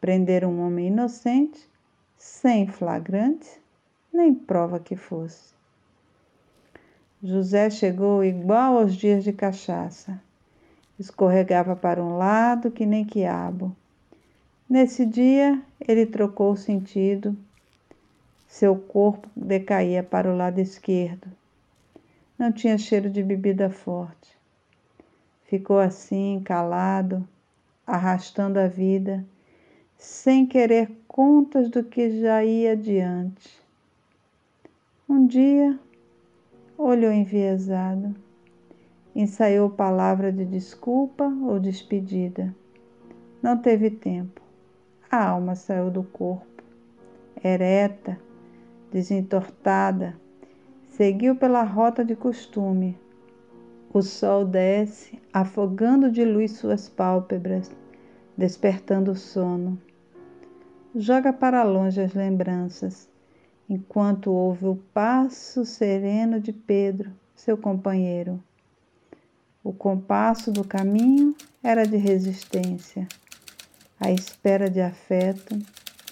[0.00, 1.68] Prenderam um homem inocente,
[2.16, 3.60] sem flagrante,
[4.12, 5.52] nem prova que fosse.
[7.20, 10.22] José chegou igual aos dias de cachaça.
[10.96, 13.74] Escorregava para um lado que nem quiabo.
[14.70, 17.36] Nesse dia, ele trocou o sentido.
[18.46, 21.26] Seu corpo decaía para o lado esquerdo.
[22.38, 24.35] Não tinha cheiro de bebida forte.
[25.46, 27.26] Ficou assim, calado,
[27.86, 29.24] arrastando a vida,
[29.96, 33.62] sem querer contas do que já ia adiante.
[35.08, 35.78] Um dia,
[36.76, 38.12] olhou enviesado,
[39.14, 42.52] ensaiou palavra de desculpa ou despedida.
[43.40, 44.40] Não teve tempo.
[45.08, 46.64] A alma saiu do corpo,
[47.42, 48.18] ereta,
[48.90, 50.16] desentortada,
[50.88, 52.98] seguiu pela rota de costume
[53.92, 57.70] o sol desce, afogando de luz suas pálpebras,
[58.36, 59.80] despertando o sono.
[60.94, 63.08] Joga para longe as lembranças,
[63.68, 68.42] enquanto ouve o passo sereno de Pedro, seu companheiro.
[69.62, 73.08] O compasso do caminho era de resistência,
[73.98, 75.58] a espera de afeto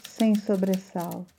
[0.02, 1.33] sem sobressalto.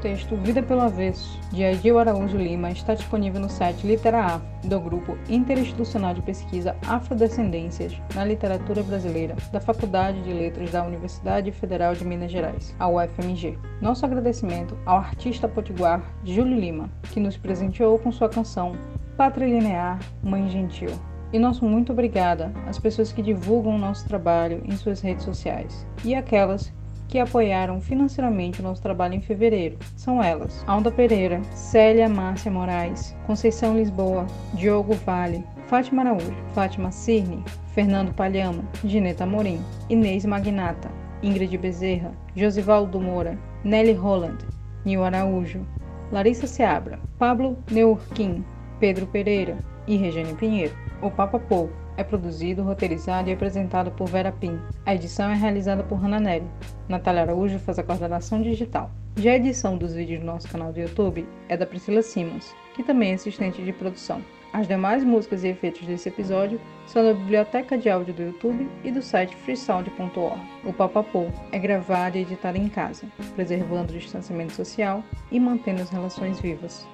[0.00, 5.16] Texto Vida pelo Avesso, de Aidil Araújo Lima, está disponível no site Litera do Grupo
[5.28, 12.04] Interinstitucional de Pesquisa Afrodescendências na Literatura Brasileira, da Faculdade de Letras da Universidade Federal de
[12.04, 13.58] Minas Gerais, a UFMG.
[13.80, 18.72] Nosso agradecimento ao artista potiguar Júlio Lima, que nos presenteou com sua canção
[19.16, 20.90] Pátria Linear, Mãe Gentil.
[21.32, 25.86] E nosso muito obrigada às pessoas que divulgam o nosso trabalho em suas redes sociais
[26.04, 26.72] e aquelas
[27.10, 29.76] que apoiaram financeiramente o nosso trabalho em fevereiro.
[29.96, 37.44] São elas: Alda Pereira, Célia Márcia Moraes, Conceição Lisboa, Diogo Vale, Fátima Araújo, Fátima Cirne,
[37.74, 40.88] Fernando Palhama, Gineta Morim, Inês Magnata,
[41.22, 44.46] Ingrid Bezerra, Josivaldo Moura, Nelly Holland,
[44.84, 45.66] Nil Araújo,
[46.12, 48.44] Larissa Seabra, Pablo Neurquim,
[48.78, 50.74] Pedro Pereira e Regiane Pinheiro.
[51.02, 54.58] O Papa Pou é produzido, roteirizado e apresentado por Vera Pim.
[54.86, 56.46] A edição é realizada por Hannah Nelly.
[56.88, 58.90] Natália Araújo faz a coordenação digital.
[59.16, 62.82] Já a edição dos vídeos do nosso canal do YouTube é da Priscila Simons, que
[62.82, 64.22] também é assistente de produção.
[64.52, 68.90] As demais músicas e efeitos desse episódio são da biblioteca de áudio do YouTube e
[68.90, 70.40] do site freesound.org.
[70.64, 75.90] O Papapô é gravado e editado em casa, preservando o distanciamento social e mantendo as
[75.90, 76.84] relações vivas.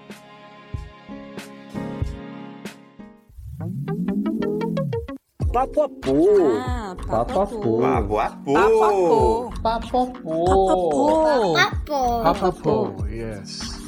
[5.57, 6.12] Papo a pô.
[7.07, 7.78] Papo a pô.
[12.22, 13.80] Papo a pô, yes.